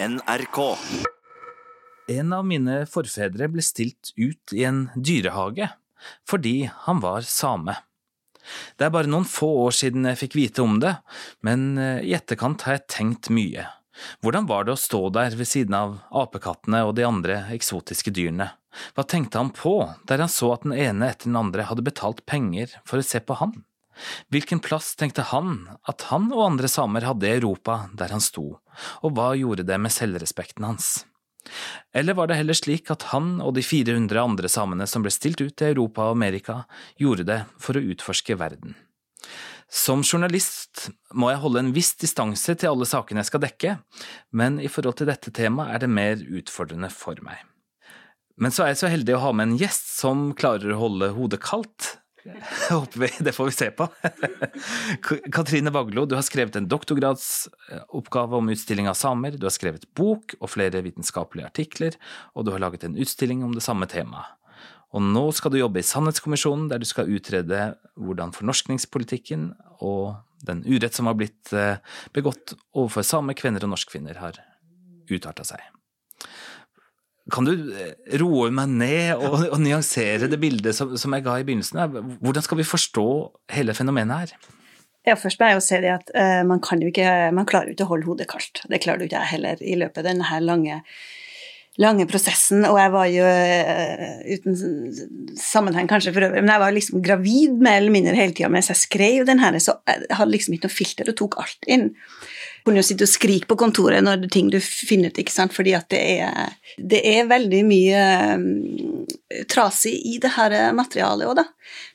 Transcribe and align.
NRK. 0.00 0.76
En 2.08 2.32
av 2.32 2.44
mine 2.46 2.84
forfedre 2.86 3.48
ble 3.50 3.62
stilt 3.66 4.12
ut 4.14 4.52
i 4.54 4.62
en 4.68 4.84
dyrehage 4.94 5.66
fordi 6.28 6.68
han 6.84 7.00
var 7.02 7.26
same. 7.26 7.74
Det 8.78 8.86
er 8.86 8.92
bare 8.94 9.10
noen 9.10 9.26
få 9.26 9.48
år 9.64 9.74
siden 9.74 10.06
jeg 10.06 10.20
fikk 10.20 10.36
vite 10.38 10.62
om 10.62 10.76
det, 10.78 10.92
men 11.42 11.72
eh, 11.82 12.04
i 12.06 12.14
etterkant 12.14 12.62
har 12.62 12.78
jeg 12.78 12.86
tenkt 12.94 13.30
mye. 13.34 13.66
Hvordan 14.22 14.46
var 14.46 14.68
det 14.68 14.76
å 14.76 14.78
stå 14.78 15.00
der 15.16 15.34
ved 15.34 15.50
siden 15.50 15.74
av 15.74 15.98
apekattene 16.14 16.84
og 16.86 16.94
de 16.94 17.02
andre 17.08 17.40
eksotiske 17.56 18.14
dyrene? 18.14 18.52
Hva 18.94 19.02
tenkte 19.02 19.42
han 19.42 19.50
på 19.50 19.80
der 20.06 20.22
han 20.22 20.30
så 20.30 20.54
at 20.54 20.62
den 20.62 20.78
ene 20.78 21.10
etter 21.10 21.26
den 21.26 21.42
andre 21.42 21.66
hadde 21.66 21.82
betalt 21.82 22.22
penger 22.30 22.78
for 22.86 23.02
å 23.02 23.08
se 23.10 23.18
på 23.18 23.40
han? 23.42 23.58
Hvilken 24.32 24.62
plass 24.64 24.94
tenkte 24.98 25.26
han 25.32 25.64
at 25.88 26.08
han 26.12 26.30
og 26.32 26.44
andre 26.44 26.70
samer 26.70 27.06
hadde 27.08 27.28
i 27.28 27.36
Europa 27.38 27.84
der 27.98 28.14
han 28.14 28.24
sto, 28.24 28.58
og 29.02 29.14
hva 29.16 29.32
gjorde 29.38 29.66
det 29.68 29.78
med 29.82 29.94
selvrespekten 29.94 30.66
hans? 30.68 30.90
Eller 31.96 32.14
var 32.14 32.28
det 32.28 32.38
heller 32.40 32.56
slik 32.56 32.90
at 32.92 33.08
han 33.12 33.38
og 33.40 33.54
de 33.56 33.64
400 33.64 34.20
andre 34.20 34.50
samene 34.52 34.86
som 34.90 35.04
ble 35.04 35.12
stilt 35.14 35.40
ut 35.40 35.56
til 35.56 35.72
Europa 35.72 36.08
og 36.08 36.18
Amerika, 36.18 36.62
gjorde 37.00 37.26
det 37.28 37.40
for 37.62 37.78
å 37.78 37.84
utforske 37.94 38.36
verden? 38.38 38.76
Som 39.68 40.00
journalist 40.00 40.88
må 41.12 41.28
jeg 41.28 41.42
holde 41.42 41.60
en 41.60 41.74
viss 41.76 41.92
distanse 42.00 42.54
til 42.56 42.70
alle 42.70 42.88
sakene 42.88 43.20
jeg 43.20 43.28
skal 43.28 43.42
dekke, 43.44 43.76
men 44.32 44.56
i 44.64 44.70
forhold 44.72 44.96
til 45.00 45.10
dette 45.10 45.32
temaet 45.34 45.74
er 45.74 45.84
det 45.84 45.92
mer 45.92 46.22
utfordrende 46.40 46.88
for 46.92 47.20
meg. 47.24 47.42
Men 48.38 48.54
så 48.54 48.64
er 48.64 48.72
jeg 48.72 48.80
så 48.80 48.92
heldig 48.92 49.16
å 49.16 49.22
ha 49.26 49.32
med 49.34 49.50
en 49.50 49.58
gjest 49.60 49.90
som 49.98 50.30
klarer 50.38 50.72
å 50.72 50.80
holde 50.80 51.10
hodet 51.16 51.42
kaldt, 51.44 51.98
håper 52.70 53.00
vi. 53.00 53.10
Det 53.18 53.32
får 53.32 53.44
vi 53.44 53.52
se 53.52 53.70
på. 53.70 53.88
Katrine 55.32 55.70
Vaglo, 55.70 56.06
du 56.06 56.14
har 56.14 56.24
skrevet 56.26 56.56
en 56.56 56.68
doktorgradsoppgave 56.68 58.36
om 58.36 58.48
utstilling 58.52 58.88
av 58.88 58.98
samer, 58.98 59.36
du 59.36 59.46
har 59.46 59.54
skrevet 59.54 59.86
bok 59.98 60.34
og 60.40 60.50
flere 60.52 60.82
vitenskapelige 60.84 61.48
artikler, 61.48 61.98
og 62.34 62.46
du 62.46 62.52
har 62.54 62.62
laget 62.62 62.86
en 62.88 62.98
utstilling 62.98 63.44
om 63.46 63.54
det 63.56 63.64
samme 63.64 63.88
temaet. 63.90 64.34
Og 64.96 65.04
nå 65.04 65.26
skal 65.36 65.52
du 65.52 65.58
jobbe 65.60 65.82
i 65.82 65.84
Sannhetskommisjonen, 65.84 66.70
der 66.70 66.80
du 66.80 66.86
skal 66.88 67.10
utrede 67.12 67.74
hvordan 68.00 68.32
fornorskningspolitikken 68.32 69.50
og 69.84 70.16
den 70.48 70.62
urett 70.64 70.96
som 70.96 71.10
har 71.10 71.16
blitt 71.18 71.52
eh, 71.52 71.76
begått 72.16 72.54
overfor 72.72 73.04
samer, 73.04 73.36
kvenner 73.36 73.66
og 73.66 73.74
norskfinner, 73.74 74.16
har 74.22 74.38
utarta 75.10 75.44
seg. 75.44 75.60
Kan 77.32 77.44
du 77.44 77.52
eh, 77.52 77.92
roe 78.20 78.48
meg 78.54 78.72
ned 78.80 79.20
og, 79.20 79.42
og 79.52 79.58
nyansere 79.60 80.30
det 80.30 80.38
bildet 80.40 80.76
som, 80.76 80.94
som, 80.96 81.12
jeg 81.12 81.26
ga 81.26 81.36
i 81.36 81.44
begynnelsen? 81.44 81.80
Hvordan 82.22 82.44
skal 82.44 82.60
vi 82.60 82.68
forstå 82.68 83.08
hele 83.52 83.76
fenomenet 83.76 84.22
her? 84.22 84.54
Ja, 85.08 85.14
først 85.16 85.40
må 85.40 85.48
jeg 85.48 85.56
jo 85.58 85.64
si 85.64 85.78
det 85.84 85.92
at 85.92 86.10
uh, 86.12 86.42
man, 86.48 86.60
kan 86.64 86.82
jo 86.82 86.90
ikke, 86.90 87.08
man 87.36 87.48
klarer 87.48 87.70
jo 87.70 87.76
ikke 87.76 87.86
å 87.86 87.92
holde 87.92 88.08
hodet 88.08 88.28
kaldt. 88.28 88.64
Det 88.68 88.80
klarer 88.84 89.00
du 89.00 89.08
ikke 89.08 89.20
jeg 89.22 89.32
heller 89.36 89.62
i 89.64 89.76
løpet 89.80 90.02
av 90.02 90.08
denne 90.08 90.40
lange, 90.44 90.80
lange 91.80 92.08
prosessen. 92.10 92.66
Og 92.68 92.76
jeg 92.80 92.92
var 92.92 93.12
jo, 93.12 93.28
uh, 93.28 94.18
uten 94.28 95.38
sammenheng 95.40 95.88
kanskje 95.88 96.12
for 96.16 96.28
øvrig, 96.28 96.42
men 96.44 96.52
jeg 96.52 96.64
var 96.64 96.76
liksom 96.76 97.04
gravid 97.04 97.60
mer 97.60 97.80
eller 97.82 97.94
mindre 97.94 98.16
hele 98.18 98.36
tida 98.36 98.52
mens 98.52 98.72
jeg 98.72 98.82
skrev 98.84 99.28
den 99.28 99.40
her, 99.44 99.56
så 99.62 99.78
jeg 99.88 100.10
hadde 100.18 100.32
liksom 100.34 100.56
ikke 100.56 100.68
noe 100.68 100.78
filter 100.80 101.12
og 101.12 101.20
tok 101.22 101.40
alt 101.44 101.70
inn 101.70 101.90
kunne 102.64 102.82
jo 102.82 102.86
sitte 102.86 103.06
og 103.06 103.12
skrike 103.12 103.48
på 103.50 103.58
kontoret 103.60 104.04
når 104.04 104.22
det 104.22 104.28
er 104.28 104.34
ting 104.38 104.50
du 104.52 104.58
finner 104.62 105.12
ut, 105.12 105.20
ikke 105.22 105.34
sant, 105.34 105.54
fordi 105.56 105.74
at 105.78 105.88
det 105.92 106.00
er, 106.18 106.56
det 106.78 107.02
er 107.06 107.30
veldig 107.30 107.62
mye 107.68 108.02
um, 108.34 109.06
trasig 109.50 109.94
i 110.08 110.18
det 110.22 110.34
her 110.36 110.56
materialet 110.76 111.28
òg, 111.30 111.38
da. 111.40 111.46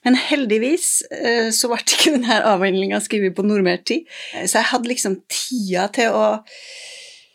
Men 0.05 0.17
heldigvis 0.19 0.89
uh, 1.11 1.49
så 1.55 1.71
ble 1.71 1.81
ikke 1.83 2.13
denne 2.17 2.41
avhandlinga 2.53 3.01
skrevet 3.03 3.35
på 3.37 3.45
normert 3.47 3.85
tid, 3.89 4.09
så 4.43 4.59
jeg 4.59 4.71
hadde 4.71 4.91
liksom 4.91 5.21
tida 5.31 5.89
til 5.93 6.17
å 6.17 6.25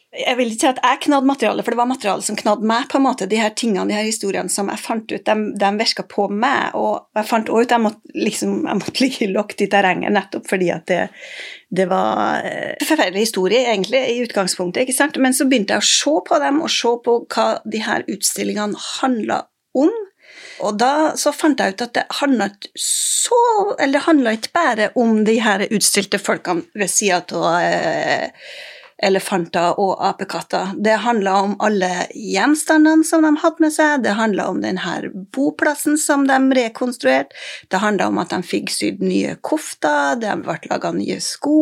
jeg 0.09 0.39
vil 0.39 0.49
ikke 0.49 0.63
si 0.63 0.69
at 0.71 0.79
jeg 0.81 1.01
knadde 1.05 1.29
materialet, 1.29 1.65
for 1.65 1.75
det 1.75 1.79
var 1.83 1.89
materialet 1.91 2.25
som 2.25 2.37
knadde 2.39 2.65
meg. 2.65 2.87
på 2.89 2.97
en 2.97 3.05
måte, 3.05 3.27
De 3.29 3.37
her 3.37 3.51
tingene, 3.51 3.89
de 3.91 3.97
her 3.99 4.07
historiene 4.07 4.49
som 4.49 4.71
jeg 4.73 4.81
fant 4.81 5.13
ut, 5.13 5.25
de, 5.25 5.35
de 5.61 5.71
virka 5.77 6.05
på 6.09 6.29
meg. 6.33 6.73
Og 6.75 7.05
jeg 7.19 7.29
fant 7.29 7.49
også 7.53 7.67
ut 7.67 7.75
jeg 7.75 7.85
måtte, 7.85 8.15
liksom, 8.17 8.55
jeg 8.65 8.81
måtte 8.81 9.03
ligge 9.03 9.29
lågt 9.35 9.61
i 9.61 9.69
terrenget 9.69 10.15
nettopp 10.17 10.49
fordi 10.49 10.71
at 10.73 10.87
det, 10.89 11.03
det 11.69 11.85
var 11.91 12.41
en 12.41 12.49
eh, 12.49 12.87
forferdelig 12.89 13.27
historie, 13.27 13.61
egentlig, 13.69 14.01
i 14.15 14.23
utgangspunktet. 14.25 14.87
ikke 14.87 14.97
sant? 14.97 15.21
Men 15.21 15.37
så 15.37 15.45
begynte 15.45 15.77
jeg 15.77 15.85
å 15.85 15.91
se 15.93 16.15
på 16.31 16.41
dem, 16.41 16.63
og 16.65 16.73
se 16.73 16.95
på 17.05 17.19
hva 17.29 17.49
de 17.69 17.85
her 17.85 18.09
utstillingene 18.09 18.81
handla 18.95 19.43
om. 19.77 19.93
Og 20.65 20.81
da 20.81 21.13
så 21.21 21.35
fant 21.37 21.61
jeg 21.61 21.77
ut 21.77 21.85
at 21.85 21.95
det 21.95 22.03
handla 22.19 22.49
så 22.79 23.39
Eller 23.79 23.99
det 23.99 24.07
handla 24.09 24.33
ikke 24.35 24.57
bare 24.57 24.89
om 24.99 25.23
de 25.27 25.37
her 25.43 25.63
utstilte 25.69 26.19
folkene 26.19 26.67
ved 26.79 26.91
sida 26.91 27.21
av 27.37 27.61
eh, 27.63 28.51
elefanter 29.03 29.79
og 29.79 29.99
apekatter. 30.03 30.75
Det 30.85 30.99
handla 31.05 31.35
om 31.45 31.57
alle 31.63 31.91
gjenstandene 32.15 33.07
som 33.07 33.23
de 33.23 33.35
hadde 33.43 33.63
med 33.65 33.75
seg, 33.75 34.03
det 34.03 34.17
handla 34.19 34.49
om 34.51 34.63
denne 34.65 34.99
boplassen 35.35 35.99
som 36.01 36.27
de 36.29 36.39
rekonstruerte, 36.59 37.37
det 37.71 37.83
handla 37.83 38.11
om 38.11 38.19
at 38.23 38.35
de 38.35 38.43
fikk 38.47 38.73
sydd 38.75 39.03
nye 39.05 39.37
kofter, 39.41 40.19
det 40.21 40.35
ble 40.43 40.59
laga 40.71 40.95
nye 40.97 41.21
sko. 41.23 41.59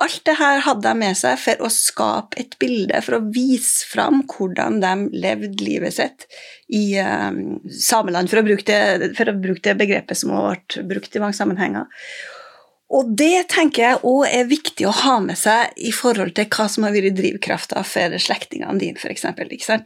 Alt 0.00 0.22
det 0.24 0.38
her 0.38 0.62
hadde 0.64 0.86
de 0.86 0.96
med 0.96 1.16
seg 1.18 1.36
for 1.42 1.60
å 1.60 1.68
skape 1.72 2.38
et 2.40 2.54
bilde, 2.60 3.02
for 3.04 3.18
å 3.18 3.24
vise 3.34 3.84
fram 3.88 4.22
hvordan 4.32 4.78
de 4.80 4.92
levde 5.12 5.60
livet 5.60 5.96
sitt 5.98 6.24
i 6.72 6.96
um, 7.04 7.58
sameland, 7.68 8.30
for 8.32 8.40
å, 8.40 8.46
bruke 8.46 8.64
det, 8.64 9.10
å 9.12 9.36
bruke 9.36 9.64
det 9.66 9.76
begrepet 9.80 10.16
som 10.16 10.32
har 10.32 10.54
vært 10.54 10.78
brukt 10.88 11.16
i 11.16 11.20
mange 11.20 11.36
sammenhenger. 11.36 11.88
Og 12.90 13.12
det 13.14 13.44
tenker 13.52 13.84
jeg 13.84 13.98
òg 14.08 14.24
er 14.26 14.48
viktig 14.50 14.86
å 14.88 14.94
ha 15.04 15.12
med 15.22 15.38
seg 15.38 15.76
i 15.78 15.92
forhold 15.94 16.32
til 16.34 16.48
hva 16.50 16.66
som 16.72 16.86
har 16.86 16.94
vært 16.96 17.14
drivkrafta 17.20 17.84
for 17.86 18.16
slektningene 18.18 18.82
dine, 18.82 18.98
f.eks. 18.98 19.28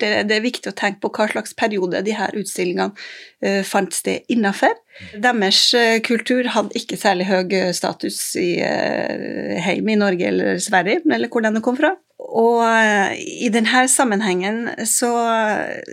Det, 0.00 0.12
det 0.30 0.38
er 0.38 0.44
viktig 0.44 0.72
å 0.72 0.78
tenke 0.78 1.02
på 1.02 1.10
hva 1.12 1.26
slags 1.34 1.52
periode 1.58 2.00
de 2.06 2.14
her 2.16 2.32
utstillingene 2.40 2.96
uh, 2.96 3.60
fant 3.68 3.92
sted 3.92 4.24
innafor. 4.32 4.72
Deres 5.20 5.66
uh, 5.76 5.98
kultur 6.06 6.48
hadde 6.54 6.80
ikke 6.80 6.96
særlig 7.00 7.28
høy 7.28 7.52
status 7.76 8.22
i 8.40 8.54
uh, 8.64 9.68
i 9.74 10.00
Norge 10.00 10.30
eller 10.30 10.56
Sverige, 10.64 11.04
eller 11.04 11.28
hvor 11.28 11.44
den 11.44 11.60
kom 11.64 11.76
fra. 11.76 11.92
Og 12.24 12.62
eh, 12.64 13.18
i 13.44 13.50
denne 13.52 13.84
sammenhengen 13.90 14.70
så, 14.88 15.10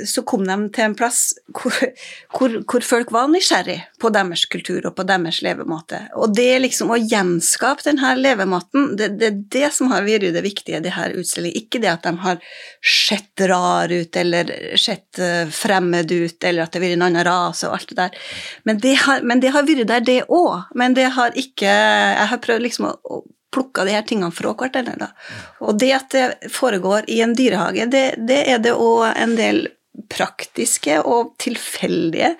så, 0.07 0.23
kom 0.27 0.45
de 0.47 0.55
til 0.71 0.85
en 0.85 0.95
plass 0.95 1.33
hvor, 1.51 1.75
hvor, 2.31 2.55
hvor, 2.71 2.85
folk 2.85 3.11
var 3.11 3.27
nysgjerrig 3.31 3.77
på 3.99 4.11
deres 4.15 4.45
kultur 4.51 4.87
og 4.87 4.95
på 4.95 5.05
deres 5.07 5.41
levemåte. 5.43 5.99
Og 6.15 6.31
det 6.37 6.61
liksom 6.63 6.93
å 6.93 6.99
gjenskape 6.99 7.83
denne 7.85 8.13
levemåten, 8.19 8.93
det, 8.99 9.11
er 9.27 9.41
det 9.53 9.73
som 9.75 9.91
har 9.91 10.05
vært 10.07 10.31
det 10.35 10.45
viktige 10.45 10.79
i 10.79 10.85
disse 10.85 11.09
utstillingene. 11.11 11.65
Ikke 11.65 11.83
det 11.83 11.91
at 11.91 12.07
de 12.07 12.15
har 12.23 12.39
sett 12.79 13.45
rar 13.51 13.91
ut 13.91 14.21
eller 14.23 14.55
sett 14.79 15.19
eh, 15.19 15.51
fremmed 15.51 16.11
ut, 16.11 16.39
eller 16.39 16.63
at 16.63 16.71
det 16.71 16.79
har 16.79 16.87
vært 16.87 16.99
en 16.99 17.05
annen 17.09 17.27
rase 17.27 17.67
og 17.67 17.75
alt 17.75 17.91
det 17.91 17.99
der. 17.99 18.31
Men 18.69 18.81
det 18.81 18.95
har, 19.03 19.27
men 19.27 19.43
det 19.43 19.51
har 19.51 19.67
vært 19.67 19.91
der, 19.91 20.07
det 20.07 20.19
òg. 20.31 20.71
Men 20.79 20.95
det 20.95 21.11
har 21.17 21.35
ikke 21.35 21.69
Jeg 21.71 22.27
har 22.31 22.39
prøvd 22.41 22.63
liksom 22.63 22.87
å 22.91 23.21
plukka 23.51 23.85
de 23.87 23.95
her 23.95 24.07
tingene 24.07 24.31
fra 24.35 24.53
hverandre. 24.55 24.95
Da. 24.99 25.11
Og 25.67 25.77
det 25.79 25.91
at 25.97 26.15
det 26.15 26.51
foregår 26.53 27.09
i 27.11 27.21
en 27.25 27.35
dyrehage, 27.37 27.89
det, 27.91 28.05
det 28.27 28.41
er 28.51 28.63
det 28.63 28.75
òg 28.75 29.09
en 29.11 29.37
del 29.39 29.65
praktiske 30.11 31.01
og 31.03 31.33
tilfeldige 31.41 32.35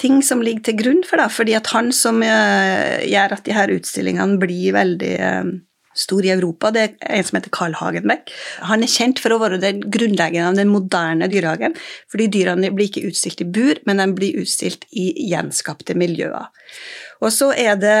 ting 0.00 0.20
som 0.24 0.42
ligger 0.44 0.68
til 0.68 0.78
grunn 0.80 1.02
for 1.08 1.20
det. 1.20 1.28
Fordi 1.32 1.56
at 1.58 1.72
han 1.72 1.92
som 1.96 2.22
uh, 2.24 3.00
gjør 3.06 3.36
at 3.36 3.44
de 3.46 3.56
her 3.56 3.72
utstillingene 3.74 4.40
blir 4.42 4.76
veldig 4.76 5.12
uh, 5.20 5.52
stor 5.98 6.24
i 6.24 6.32
Europa. 6.32 6.72
Det 6.74 6.84
er 6.84 7.18
en 7.18 7.28
som 7.28 7.38
heter 7.38 7.52
Carl 7.54 7.76
Hagenbeck. 7.78 8.32
Han 8.68 8.84
er 8.84 8.92
kjent 8.92 9.20
for 9.22 9.34
å 9.34 9.40
være 9.42 9.60
den 9.62 9.82
grunnleggeren 9.92 10.52
av 10.52 10.60
den 10.60 10.72
moderne 10.72 11.28
dyrehagen. 11.32 11.76
fordi 12.12 12.30
dyrene 12.32 12.72
blir 12.72 12.90
ikke 12.90 13.08
utstilt 13.10 13.44
i 13.44 13.48
bur, 13.48 13.80
men 13.86 14.00
de 14.00 14.08
blir 14.16 14.40
utstilt 14.42 14.86
i 14.90 15.12
gjenskapte 15.30 15.96
miljøer. 15.98 16.48
Og 17.22 17.30
så 17.30 17.52
er 17.54 17.76
det, 17.78 17.98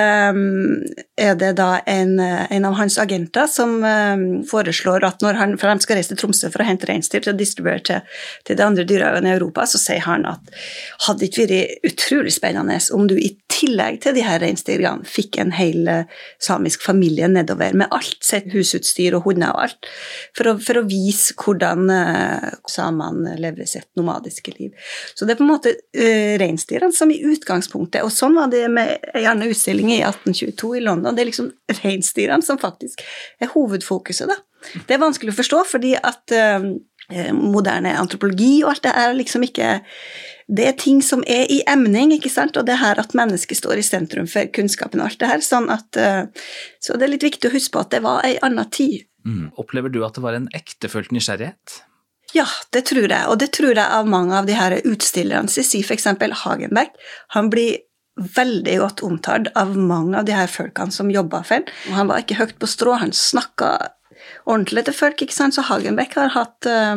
er 1.20 1.36
det 1.38 1.52
da 1.58 1.68
en, 1.86 2.16
en, 2.18 2.64
av 2.66 2.74
hans 2.74 2.98
agenter 2.98 3.46
som 3.50 3.76
um, 3.84 4.24
foreslår 4.48 5.06
at 5.06 5.22
når 5.22 5.38
han, 5.38 5.54
for 5.60 5.70
de 5.70 5.84
skal 5.84 5.98
reise 5.98 6.10
til 6.10 6.18
Tromsø 6.18 6.50
for 6.50 6.64
å 6.64 6.66
hente 6.66 6.88
reinsdyr 6.90 7.22
til 7.22 7.34
å 7.34 7.38
distribuere 7.38 7.84
til, 7.86 8.16
til 8.48 8.58
de 8.58 8.64
andre 8.66 8.86
dyrehagene 8.88 9.30
i 9.30 9.36
Europa, 9.36 9.66
så 9.70 9.78
sier 9.78 10.02
han 10.08 10.26
at 10.26 10.50
hadde 11.06 11.28
ikke 11.28 11.46
vært 11.46 11.86
utrolig 11.92 12.34
spennende 12.34 12.80
om 12.96 13.06
du 13.06 13.14
i 13.18 13.30
tillegg 13.52 14.00
til 14.02 14.16
de 14.16 14.24
her 14.26 14.42
reinsdyrene 14.42 15.06
fikk 15.06 15.38
en 15.42 15.54
hel 15.54 15.86
uh, 15.86 16.26
samisk 16.42 16.82
familie 16.82 17.30
nedover 17.30 17.78
med 17.78 17.94
alt 17.94 18.18
sitt 18.26 18.50
husutstyr 18.50 19.14
og 19.18 19.28
hunder 19.28 19.54
og 19.54 19.68
alt, 19.68 19.90
for 20.34 20.50
å, 20.50 20.56
for 20.62 20.80
å 20.80 20.86
vise 20.88 21.36
hvordan 21.38 21.86
samene 22.70 23.36
lever 23.40 23.68
sitt 23.68 23.88
nomadiske 23.98 24.54
liv. 24.56 24.74
Så 25.14 25.26
det 25.28 25.36
er 25.36 25.40
på 25.40 25.46
en 25.46 25.52
måte 25.52 25.76
uh, 25.78 26.34
reinsdyrene 26.42 26.96
som 26.96 27.14
i 27.14 27.22
utgangspunktet, 27.30 28.02
og 28.02 28.10
sånn 28.10 28.34
var 28.40 28.50
det 28.50 28.66
med 28.72 29.11
anna 29.14 29.48
utstilling 29.50 29.92
i 29.92 30.00
1822 30.00 30.76
i 30.78 30.82
London. 30.84 31.14
Det 31.14 31.24
er 31.24 31.30
liksom 31.30 31.52
reinsdyrene 31.82 32.44
som 32.46 32.60
faktisk 32.60 33.02
er 33.42 33.52
hovedfokuset, 33.52 34.30
da. 34.30 34.38
Det 34.86 34.94
er 34.94 35.02
vanskelig 35.02 35.34
å 35.34 35.38
forstå, 35.40 35.62
fordi 35.72 35.96
at 35.98 36.32
eh, 36.36 37.32
moderne 37.34 37.96
antropologi 37.98 38.62
og 38.62 38.72
alt 38.72 38.84
det 38.86 38.94
er 38.94 39.16
liksom 39.18 39.44
ikke 39.48 39.80
det 40.52 40.66
er 40.68 40.74
ting 40.76 40.98
som 41.02 41.22
er 41.26 41.46
i 41.50 41.62
emning, 41.70 42.12
ikke 42.12 42.30
sant, 42.30 42.56
og 42.60 42.66
det 42.68 42.76
her 42.80 42.98
at 43.00 43.14
mennesket 43.16 43.56
står 43.56 43.80
i 43.80 43.86
sentrum 43.86 44.26
for 44.28 44.50
kunnskapen 44.52 45.00
og 45.00 45.08
alt 45.08 45.20
det 45.22 45.30
her. 45.30 45.40
sånn 45.40 45.70
at, 45.72 45.96
eh, 45.96 46.26
Så 46.80 46.98
det 46.98 47.06
er 47.06 47.14
litt 47.14 47.24
viktig 47.24 47.48
å 47.48 47.54
huske 47.54 47.72
på 47.72 47.80
at 47.80 47.90
det 47.90 48.02
var 48.02 48.24
ei 48.24 48.38
anna 48.42 48.64
tid 48.64 49.06
Mm. 49.26 49.52
Opplever 49.56 49.88
du 49.88 50.04
at 50.04 50.14
det 50.14 50.24
var 50.24 50.36
en 50.36 50.48
ektefølt 50.56 51.12
nysgjerrighet? 51.14 51.82
Ja, 52.32 52.46
det 52.72 52.86
tror 52.88 53.04
jeg, 53.04 53.24
og 53.28 53.38
det 53.42 53.50
tror 53.52 53.76
jeg 53.76 53.84
av 53.84 54.08
mange 54.08 54.34
av 54.38 54.48
de 54.48 54.56
her 54.56 54.78
utstillerne. 54.88 55.52
Si 55.52 55.82
for 55.84 55.94
eksempel 55.94 56.32
Hagenbeck. 56.42 56.94
Han 57.36 57.50
blir 57.52 57.82
veldig 58.20 58.76
godt 58.82 59.02
omtalt 59.06 59.48
av 59.56 59.72
mange 59.78 60.18
av 60.18 60.28
de 60.28 60.36
her 60.36 60.50
folkene 60.50 60.92
som 60.92 61.10
jobba 61.12 61.42
for 61.48 61.62
ham. 61.62 61.96
Han 61.96 62.12
var 62.12 62.22
ikke 62.22 62.40
høyt 62.40 62.58
på 62.60 62.68
strå, 62.70 62.98
han 63.00 63.14
snakka 63.16 63.72
ordentlig 64.48 64.84
til 64.86 64.94
folk, 64.96 65.22
ikke 65.22 65.34
sant. 65.34 65.56
Så 65.56 65.64
Hagenbeck 65.66 66.14
har 66.18 66.32
hatt 66.34 66.68
uh, 66.68 66.94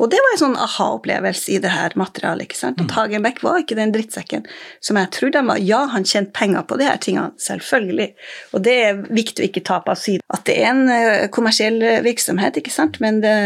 Og 0.00 0.10
det 0.12 0.20
var 0.22 0.34
en 0.34 0.42
sånn 0.42 0.58
aha-opplevelse 0.60 1.54
i 1.54 1.58
det 1.62 1.72
her 1.72 1.94
materialet, 1.98 2.46
ikke 2.46 2.58
sant. 2.58 2.82
At 2.84 2.94
Hagenbeck 2.96 3.42
var 3.44 3.60
ikke 3.62 3.78
den 3.78 3.94
drittsekken 3.94 4.46
som 4.84 4.98
jeg 5.00 5.12
trodde 5.16 5.42
han 5.42 5.50
var. 5.50 5.62
Ja, 5.64 5.82
han 5.94 6.06
tjente 6.08 6.34
penger 6.36 6.64
på 6.68 6.78
de 6.80 6.88
her 6.88 7.00
tingene, 7.02 7.34
selvfølgelig. 7.40 8.10
Og 8.54 8.64
det 8.66 8.76
er 8.84 9.02
viktig 9.08 9.44
å 9.44 9.48
ikke 9.50 9.64
ta 9.66 9.80
på 9.84 9.94
å 9.94 9.98
si 9.98 10.16
at 10.20 10.46
det 10.48 10.58
er 10.60 10.72
en 10.72 10.84
uh, 10.90 11.28
kommersiell 11.34 11.80
virksomhet, 12.06 12.60
ikke 12.60 12.74
sant. 12.74 13.00
Men 13.02 13.22
det, 13.24 13.36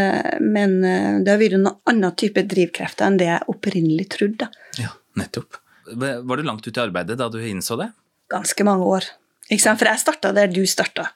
men, 0.44 0.78
uh, 0.84 1.20
det 1.24 1.34
har 1.34 1.42
vært 1.42 1.60
noen 1.60 1.76
annen 1.90 2.16
type 2.20 2.46
drivkrefter 2.50 3.08
enn 3.08 3.20
det 3.20 3.30
jeg 3.30 3.52
opprinnelig 3.52 4.10
trodde. 4.18 4.50
Ja, 4.80 4.94
nettopp. 5.20 5.63
Var 5.92 6.36
du 6.36 6.46
langt 6.46 6.66
ute 6.66 6.80
i 6.80 6.84
arbeidet 6.84 7.18
da 7.20 7.28
du 7.32 7.38
innså 7.44 7.78
det? 7.80 7.90
Ganske 8.32 8.66
mange 8.66 8.88
år. 8.88 9.10
For 9.50 9.90
jeg 9.90 10.00
starta 10.00 10.32
der 10.32 10.48
du 10.48 10.62
starta. 10.68 11.10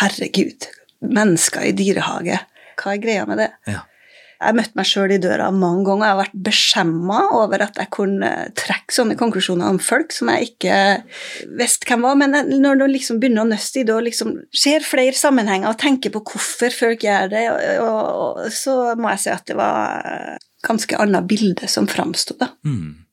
Herregud, 0.00 0.68
mennesker 1.00 1.64
i 1.64 1.72
dyrehage. 1.76 2.38
Hva 2.80 2.94
er 2.94 3.02
greia 3.02 3.26
med 3.28 3.40
det? 3.40 3.50
Ja. 3.70 3.84
Jeg 4.44 4.56
møtte 4.58 4.76
meg 4.76 4.88
sjøl 4.88 5.12
i 5.14 5.20
døra 5.22 5.46
mange 5.54 5.84
ganger 5.86 6.04
jeg 6.04 6.12
har 6.12 6.18
vært 6.18 6.40
beskjemma 6.48 7.20
over 7.38 7.62
at 7.64 7.78
jeg 7.80 7.90
kunne 7.94 8.30
trekke 8.58 8.92
sånne 8.92 9.16
konklusjoner 9.16 9.70
om 9.70 9.78
folk 9.80 10.12
som 10.12 10.28
jeg 10.32 10.50
ikke 10.50 10.78
visste 11.60 11.88
hvem 11.88 12.04
var. 12.04 12.18
Men 12.20 12.36
når 12.50 12.82
du 12.82 12.86
liksom 12.90 13.22
begynner 13.22 13.44
å 13.44 13.52
nøste 13.52 13.80
i 13.80 13.86
det 13.86 13.94
og 13.94 14.04
liksom 14.08 14.34
ser 14.52 14.84
flere 14.84 15.16
sammenhenger 15.16 15.70
og 15.70 15.78
tenker 15.80 16.12
på 16.12 16.24
hvorfor 16.32 16.74
folk 16.74 17.06
gjør 17.06 17.30
det, 17.32 17.46
og, 17.54 17.94
og, 17.94 18.42
så 18.52 18.76
må 18.98 19.14
jeg 19.14 19.24
si 19.24 19.32
at 19.32 19.46
det 19.48 19.56
var 19.58 20.36
ganske 20.66 21.00
annet 21.00 21.30
bilde 21.30 21.70
som 21.70 21.88
framsto, 21.88 22.36
da. 22.40 22.50
Mm. 22.66 23.03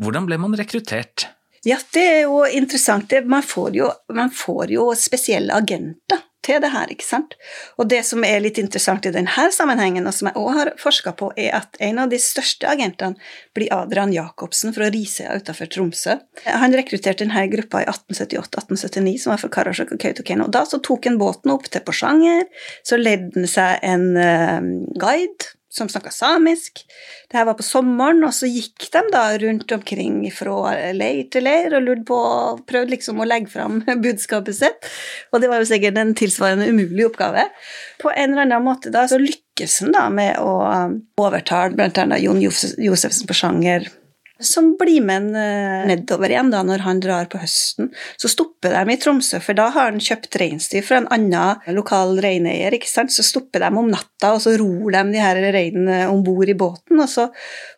Hvordan 0.00 0.28
ble 0.28 0.38
man 0.42 0.56
rekruttert? 0.58 1.28
Ja, 1.64 1.78
det 1.96 2.04
er 2.04 2.22
jo 2.26 2.44
interessant. 2.44 3.12
Man 3.24 3.42
får 3.42 3.76
jo, 3.78 3.88
man 4.12 4.30
får 4.30 4.74
jo 4.74 4.90
spesielle 4.98 5.54
agenter 5.56 6.20
til 6.44 6.60
det 6.60 6.70
her, 6.74 6.90
ikke 6.92 7.06
sant. 7.06 7.34
Og 7.80 7.88
det 7.88 8.02
som 8.04 8.24
er 8.26 8.42
litt 8.44 8.58
interessant 8.60 9.06
i 9.08 9.12
denne 9.14 9.46
sammenhengen, 9.54 10.04
og 10.04 10.12
som 10.12 10.28
jeg 10.28 10.36
òg 10.40 10.50
har 10.58 10.70
forska 10.80 11.14
på, 11.16 11.30
er 11.40 11.54
at 11.56 11.78
en 11.84 12.02
av 12.02 12.12
de 12.12 12.18
største 12.20 12.68
agentene 12.68 13.16
blir 13.56 13.72
Adrian 13.72 14.12
Jacobsen 14.12 14.74
fra 14.76 14.90
Risøya 14.92 15.38
utenfor 15.40 15.72
Tromsø. 15.72 16.18
Han 16.44 16.76
rekrutterte 16.76 17.24
denne 17.24 17.46
gruppa 17.52 17.80
i 17.80 17.88
1878-1879, 17.88 19.16
som 19.24 19.32
var 19.32 19.40
for 19.40 19.56
Karasjok 19.56 19.96
og 19.96 20.04
Kautokeino. 20.04 20.50
Da 20.52 20.66
så 20.68 20.82
tok 20.84 21.08
han 21.08 21.20
båten 21.20 21.54
opp 21.54 21.70
til 21.72 21.84
Porsanger, 21.86 22.44
så 22.84 23.00
ledde 23.00 23.32
han 23.38 23.48
seg 23.48 23.80
en 23.94 24.10
uh, 24.20 24.72
guide 25.00 25.54
som 25.74 25.90
snakka 25.90 26.12
samisk. 26.14 26.84
Det 27.30 27.38
her 27.38 27.48
var 27.48 27.56
på 27.58 27.66
sommeren, 27.66 28.22
og 28.26 28.34
så 28.36 28.48
gikk 28.50 28.86
de 28.94 29.02
da 29.12 29.24
rundt 29.42 29.74
omkring 29.74 30.20
fra 30.34 30.74
leir 30.94 31.26
til 31.34 31.46
leir 31.48 31.74
og 31.74 31.86
lurte 31.86 32.06
på 32.10 32.20
og 32.20 32.62
prøvde 32.68 32.94
liksom 32.94 33.22
å 33.22 33.28
legge 33.28 33.50
fram 33.52 33.80
budskapet 34.04 34.58
sitt. 34.60 34.92
Og 35.32 35.42
det 35.42 35.50
var 35.50 35.62
jo 35.62 35.70
sikkert 35.72 35.98
en 36.00 36.14
tilsvarende 36.18 36.70
umulig 36.70 37.08
oppgave. 37.10 37.48
På 38.02 38.12
en 38.14 38.32
eller 38.32 38.46
annen 38.46 38.66
måte 38.66 38.94
da 38.94 39.06
så 39.10 39.18
lykkes 39.20 39.80
han 39.84 39.94
da 39.96 40.06
med 40.14 40.38
å 40.42 40.54
overtale 41.20 41.74
bl.a. 41.74 42.06
Jon 42.22 42.42
Josefsen 42.42 43.28
på 43.28 43.36
sjanger 43.36 43.90
som 44.46 44.74
blir 44.80 45.04
med 45.04 45.30
en 45.34 45.88
nedover 45.90 46.32
igjen 46.32 46.52
da 46.52 46.62
når 46.66 46.84
han 46.84 47.00
drar 47.02 47.28
på 47.32 47.40
høsten. 47.42 47.90
Så 48.20 48.30
stopper 48.32 48.74
de 48.74 48.94
i 48.94 48.98
Tromsø, 49.00 49.40
for 49.44 49.56
da 49.56 49.68
har 49.74 49.90
han 49.90 50.02
kjøpt 50.02 50.38
reinsdyr 50.40 50.84
fra 50.84 51.00
en 51.00 51.08
annen 51.14 51.74
lokal 51.76 52.18
reineier. 52.22 52.74
ikke 52.76 52.90
sant? 52.90 53.12
Så 53.14 53.24
stopper 53.26 53.64
de 53.64 53.70
om 53.72 53.90
natta, 53.90 54.34
og 54.34 54.42
så 54.44 54.56
ror 54.60 54.94
de 54.94 55.02
de 55.14 55.22
her 55.22 55.40
reinene 55.54 56.04
om 56.10 56.22
bord 56.24 56.48
i 56.50 56.56
båten, 56.58 56.98
og 57.00 57.08
så 57.10 57.28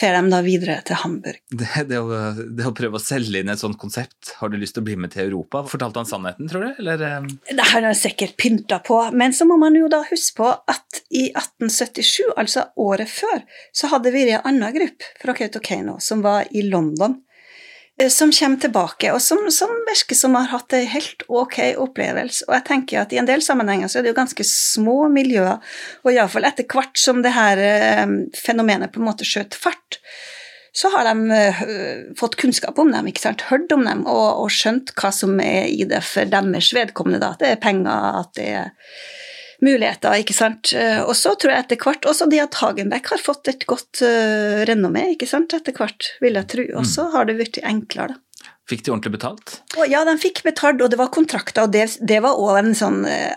fer 0.01 0.17
de 0.17 0.33
da 0.33 0.41
videre 0.45 0.79
til 0.87 1.01
Hamburg. 1.03 1.43
Det, 1.67 1.87
det, 1.89 1.99
å, 1.99 2.19
det, 2.37 2.67
å, 2.69 2.73
prøve 2.77 2.99
å 2.99 3.03
selge 3.03 3.41
inn 3.41 3.51
et 3.51 3.61
sånt 3.61 3.79
konsept, 3.81 4.35
har 4.39 4.51
du 4.53 4.59
lyst 4.61 4.77
til 4.77 4.85
å 4.85 4.87
bli 4.87 4.97
med 5.01 5.13
til 5.15 5.25
Europa? 5.25 5.65
Fortalte 5.67 6.03
han 6.03 6.09
sannheten, 6.09 6.49
tror 6.51 6.67
du? 6.67 6.83
Eller? 6.83 7.27
Det 7.49 7.67
har 7.73 7.83
han 7.83 7.97
sikkert 7.97 8.37
pynta 8.39 8.79
på, 8.85 8.99
men 9.17 9.35
så 9.35 9.47
må 9.49 9.57
man 9.61 9.77
jo 9.79 9.89
da 9.93 10.03
huske 10.07 10.37
på 10.39 10.51
at 10.53 11.01
i 11.11 11.27
1877, 11.33 12.35
altså 12.37 12.67
året 12.83 13.11
før, 13.11 13.43
så 13.75 13.91
hadde 13.93 14.13
vi 14.15 14.27
en 14.29 14.47
annen 14.47 14.75
gruppe 14.77 15.11
fra 15.23 15.35
Kautokeino 15.37 15.97
som 16.03 16.23
var 16.25 16.47
i 16.51 16.56
London, 16.63 17.19
som 18.13 18.33
kommer 18.33 18.61
tilbake, 18.61 19.09
og 19.15 19.23
som, 19.25 19.39
som 19.53 19.71
virker 19.89 20.19
som 20.19 20.35
har 20.37 20.51
hatt 20.51 20.75
en 20.77 20.89
helt 20.93 21.23
ok 21.33 21.59
opplevelse. 21.81 22.45
Og 22.49 22.53
jeg 22.59 22.67
tenker 22.69 23.01
at 23.01 23.15
i 23.15 23.21
en 23.21 23.29
del 23.29 23.45
sammenhenger 23.45 23.89
så 23.89 23.99
er 23.99 24.05
det 24.05 24.13
jo 24.13 24.19
ganske 24.19 24.45
små 24.49 25.07
miljøer, 25.13 25.63
og 26.05 26.13
iallfall 26.13 26.45
etter 26.45 26.69
hvert 26.69 27.01
som 27.01 27.23
det 27.25 27.33
her 27.33 27.63
fenomenet 28.37 28.93
på 28.93 29.01
en 29.01 29.09
måte 29.09 29.29
skjøt 29.29 29.57
fart, 29.57 30.01
så 30.77 30.91
har 30.93 31.09
de 31.09 31.39
fått 32.21 32.37
kunnskap 32.37 32.79
om 32.79 32.91
dem, 32.93 33.07
ikke 33.09 33.23
sant? 33.23 33.47
hørt 33.49 33.73
om 33.73 33.87
dem 33.87 34.03
og, 34.05 34.43
og 34.43 34.51
skjønt 34.53 34.93
hva 35.01 35.09
som 35.15 35.39
er 35.41 35.71
i 35.73 35.87
det 35.89 36.03
for 36.05 36.29
deres 36.29 36.69
vedkommende. 36.77 37.23
Da. 37.23 37.33
At 37.33 37.41
det 37.41 37.53
er 37.55 37.63
penger, 37.63 38.21
at 38.21 38.35
det 38.37 38.49
er 38.61 38.75
muligheter, 39.65 40.19
ikke 40.21 40.37
sant. 40.37 40.73
Og 41.07 41.15
så 41.17 41.35
tror 41.39 41.55
jeg 41.55 41.65
etter 41.65 41.81
hvert 41.81 42.07
også 42.09 42.29
de 42.31 42.43
at 42.43 42.59
Hagenbeck 42.61 43.09
har 43.13 43.23
fått 43.23 43.49
et 43.53 43.65
godt 43.69 44.03
uh, 44.05 44.63
renommé, 44.69 45.07
ikke 45.15 45.29
sant, 45.31 45.55
etter 45.57 45.77
hvert, 45.77 46.11
vil 46.21 46.37
jeg 46.39 46.51
tro. 46.53 46.67
Og 46.81 46.89
så 46.89 47.09
har 47.15 47.29
det 47.29 47.39
blitt 47.39 47.61
enklere, 47.63 48.17
da. 48.17 48.23
Fikk 48.67 48.83
de 48.83 48.91
ordentlig 48.91 49.15
betalt? 49.15 49.53
Og, 49.77 49.85
ja, 49.87 50.03
de 50.07 50.17
fikk 50.19 50.43
betalt, 50.47 50.83
og 50.83 50.91
det 50.91 50.99
var 50.99 51.13
kontrakter, 51.15 51.69
og 51.69 51.75
det, 51.75 51.87
det 52.03 52.19
var 52.25 52.39
òg 52.43 52.59
en 52.65 52.75
sånn 52.75 53.05
uh, 53.07 53.35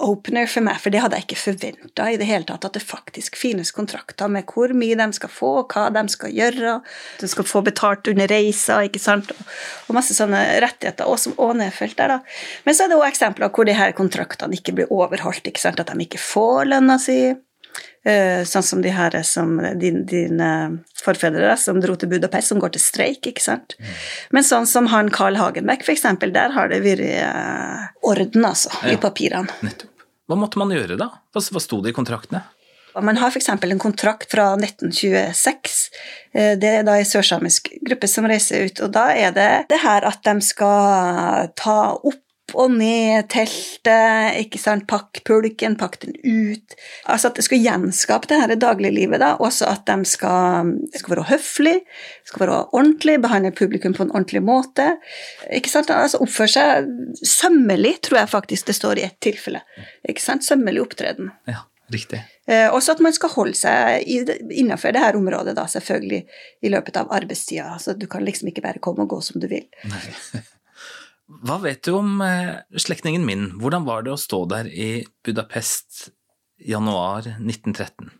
eye-opener 0.00 0.48
for 0.48 0.64
meg, 0.64 0.78
for 0.80 0.92
det 0.92 1.00
hadde 1.02 1.18
jeg 1.18 1.26
ikke 1.28 1.40
forventa 1.40 2.06
i 2.10 2.16
det 2.20 2.28
hele 2.28 2.46
tatt, 2.48 2.64
at 2.64 2.76
det 2.76 2.82
faktisk 2.82 3.36
finnes 3.38 3.72
kontrakter 3.72 4.30
med 4.32 4.48
hvor 4.50 4.72
mye 4.76 4.96
de 4.96 5.08
skal 5.16 5.32
få, 5.32 5.52
og 5.62 5.74
hva 5.74 5.88
de 5.94 6.04
skal 6.12 6.32
gjøre. 6.34 6.80
De 7.20 7.28
skal 7.28 7.48
få 7.48 7.62
betalt 7.66 8.08
under 8.10 8.30
reiser, 8.30 8.88
ikke 8.88 9.02
sant, 9.02 9.30
og, 9.34 9.52
og 9.88 9.98
masse 9.98 10.16
sånne 10.16 10.40
rettigheter, 10.64 11.08
og 11.08 11.20
som 11.20 11.36
nedfelt 11.56 11.98
der, 11.98 12.16
da. 12.16 12.18
Men 12.64 12.76
så 12.76 12.86
er 12.86 12.92
det 12.92 12.98
òg 13.00 13.08
eksempler 13.10 13.52
hvor 13.52 13.68
de 13.68 13.76
her 13.76 13.94
kontraktene 13.96 14.56
ikke 14.56 14.76
blir 14.78 14.92
overholdt, 14.94 15.46
ikke 15.46 15.62
sant, 15.62 15.80
at 15.80 15.92
de 15.92 16.06
ikke 16.06 16.20
får 16.22 16.70
lønna 16.72 16.98
si. 17.02 17.20
Uh, 18.00 18.46
sånn 18.48 18.64
som 18.64 18.80
de 18.80 18.92
her 18.96 19.12
som 19.28 19.58
dine 19.76 20.06
din, 20.08 20.40
forfedre 21.02 21.52
som 21.60 21.82
dro 21.84 21.96
til 22.00 22.08
Budapest, 22.08 22.48
som 22.48 22.60
går 22.62 22.72
til 22.76 22.82
streik, 22.84 23.26
ikke 23.28 23.44
sant. 23.44 23.76
Mm. 23.76 23.90
Men 24.36 24.46
sånn 24.48 24.68
som 24.70 24.88
han 24.92 25.10
Carl 25.12 25.36
Hagenbeck, 25.36 25.84
eksempel, 25.88 26.32
der 26.32 26.54
har 26.56 26.72
det 26.72 26.80
vært 26.86 27.04
uh, 27.04 27.90
orden, 28.08 28.46
altså, 28.48 28.72
ja. 28.80 28.94
i 28.94 29.00
papirene. 29.00 29.52
Nettopp. 29.66 30.06
Hva 30.30 30.38
måtte 30.38 30.62
man 30.62 30.72
gjøre 30.72 30.96
da? 30.96 31.10
Hva, 31.34 31.42
hva 31.42 31.60
sto 31.62 31.82
det 31.84 31.92
i 31.92 31.96
kontraktene? 31.96 32.44
Man 32.98 33.18
har 33.20 33.30
f.eks. 33.30 33.48
en 33.50 33.78
kontrakt 33.82 34.30
fra 34.32 34.54
1926. 34.56 35.76
Det 36.32 36.70
er 36.70 36.82
da 36.86 36.96
en 36.98 37.06
sørsamisk 37.06 37.68
gruppe 37.86 38.08
som 38.10 38.26
reiser 38.26 38.66
ut, 38.66 38.82
og 38.82 38.90
da 38.94 39.10
er 39.14 39.34
det 39.34 39.50
det 39.70 39.78
her 39.82 40.06
at 40.08 40.22
de 40.26 40.34
skal 40.42 41.52
ta 41.58 41.78
opp 41.94 42.24
og 42.58 42.72
ned 42.74 43.28
teltet, 43.32 44.38
ikke 44.40 44.60
sant, 44.60 44.86
pakk 44.90 45.22
pulken, 45.26 45.76
pakk 45.80 45.98
den 46.04 46.16
ut. 46.24 46.76
Altså 47.10 47.30
at 47.30 47.38
det 47.38 47.44
skal 47.46 47.62
gjenskape 47.62 48.30
det 48.30 48.40
her 48.42 48.54
dagliglivet, 48.60 49.20
da. 49.22 49.34
Også 49.42 49.68
at 49.70 49.86
de 49.88 50.08
skal, 50.08 50.74
skal 50.94 51.14
være 51.14 51.28
høflige, 51.30 51.84
skal 52.28 52.44
være 52.44 52.60
ordentlige, 52.76 53.22
behandle 53.22 53.54
publikum 53.56 53.96
på 53.96 54.06
en 54.06 54.12
ordentlig 54.14 54.42
måte. 54.46 54.92
Ikke 55.52 55.72
sant, 55.72 55.92
altså 55.94 56.20
Oppføre 56.20 56.52
seg 56.52 56.90
sømmelig, 57.26 57.96
tror 58.06 58.22
jeg 58.22 58.32
faktisk 58.34 58.70
det 58.70 58.76
står 58.78 59.00
i 59.00 59.06
ett 59.08 59.18
tilfelle. 59.24 59.64
Ikke 60.08 60.24
sant, 60.24 60.46
Sømmelig 60.50 60.80
opptreden. 60.82 61.30
Ja, 61.46 61.62
riktig. 61.92 62.22
Eh, 62.50 62.66
også 62.74 62.96
at 62.96 63.02
man 63.04 63.14
skal 63.14 63.30
holde 63.36 63.54
seg 63.54 64.06
innenfor 64.08 64.94
det 64.96 65.02
her 65.04 65.18
området, 65.18 65.54
da, 65.58 65.68
selvfølgelig, 65.70 66.24
i 66.66 66.72
løpet 66.72 66.98
av 66.98 67.12
arbeidstida. 67.14 67.68
Altså, 67.76 67.94
du 67.94 68.08
kan 68.10 68.24
liksom 68.26 68.50
ikke 68.50 68.64
bare 68.64 68.82
komme 68.82 69.06
og 69.06 69.12
gå 69.14 69.20
som 69.22 69.42
du 69.42 69.46
vil. 69.50 69.68
Nei. 69.90 70.02
Hva 71.30 71.60
vet 71.62 71.84
du 71.86 71.94
om 71.94 72.20
eh, 72.24 72.58
slektningen 72.74 73.24
min? 73.26 73.44
Hvordan 73.60 73.86
var 73.86 74.02
det 74.04 74.14
å 74.14 74.20
stå 74.20 74.42
der 74.50 74.66
i 74.66 75.04
Budapest 75.24 76.10
januar 76.58 77.22
1913? 77.38 78.10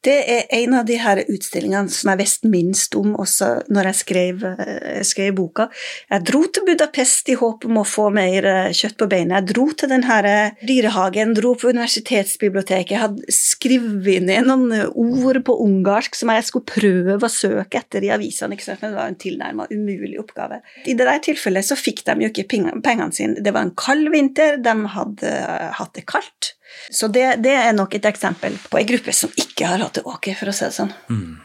Det 0.00 0.16
er 0.32 0.46
en 0.62 0.74
av 0.78 0.86
de 0.88 0.96
her 0.96 1.18
utstillingene 1.28 1.92
som 1.92 2.08
jeg 2.12 2.20
visste 2.22 2.48
minst 2.48 2.94
om 2.96 3.12
også 3.20 3.50
når 3.68 3.90
jeg 3.90 3.98
skrev, 3.98 4.44
jeg 4.46 5.08
skrev, 5.08 5.34
boka. 5.36 5.66
Jeg 6.08 6.24
dro 6.30 6.40
til 6.48 6.64
Budapest 6.64 7.28
i 7.28 7.36
håp 7.36 7.66
om 7.68 7.80
å 7.82 7.84
få 7.86 8.06
mer 8.14 8.46
eh, 8.48 8.70
kjøtt 8.76 8.96
på 9.00 9.08
beinet. 9.10 9.36
Jeg 9.36 9.50
dro 9.52 9.66
til 9.76 9.92
denne 9.92 10.08
her 10.08 10.56
dyrehagen, 10.64 11.34
dro 11.36 11.52
på 11.58 11.74
universitetsbiblioteket. 11.74 12.94
Jeg 12.94 13.02
hadde 13.02 13.34
skrevet 13.34 14.24
ned 14.24 14.48
noen 14.48 14.88
ord 14.88 15.40
på 15.44 15.58
ungarsk 15.66 16.16
som 16.16 16.32
jeg 16.32 16.48
skulle 16.48 16.70
prøve 16.70 17.18
å 17.20 17.32
søke 17.32 17.82
etter 17.82 18.06
i 18.06 18.12
avisene, 18.14 18.56
men 18.56 18.80
det 18.80 18.96
var 18.96 19.10
en 19.10 19.20
tilnærmet 19.20 19.74
umulig 19.74 20.16
oppgave. 20.22 20.62
I 20.88 20.96
det 20.96 21.08
der 21.08 21.20
tilfellet 21.28 21.68
så 21.68 21.76
fikk 21.78 22.06
de 22.08 22.16
jo 22.24 22.32
ikke 22.32 22.48
pengene 22.48 23.12
sine. 23.12 23.44
Det 23.44 23.52
var 23.52 23.68
en 23.68 23.76
kald 23.76 24.08
vinter, 24.14 24.56
de 24.64 24.74
hadde 24.96 25.34
hatt 25.76 25.94
det 25.98 26.08
kaldt. 26.08 26.54
Så 26.90 27.08
det, 27.12 27.42
det, 27.44 27.54
er 27.54 27.76
nok 27.76 27.94
et 27.94 28.08
eksempel 28.08 28.56
på 28.70 28.80
ei 28.80 28.86
gruppe 28.88 29.14
som 29.16 29.32
ikke 29.38 29.68
har 29.70 29.82
hatt 29.84 30.00
det 30.00 30.06
ok, 30.08 30.32
for 30.38 30.50
å 30.50 30.54
si 30.56 30.66
det 30.66 30.76
sånn. 30.76 30.92
Mm. 31.10 31.38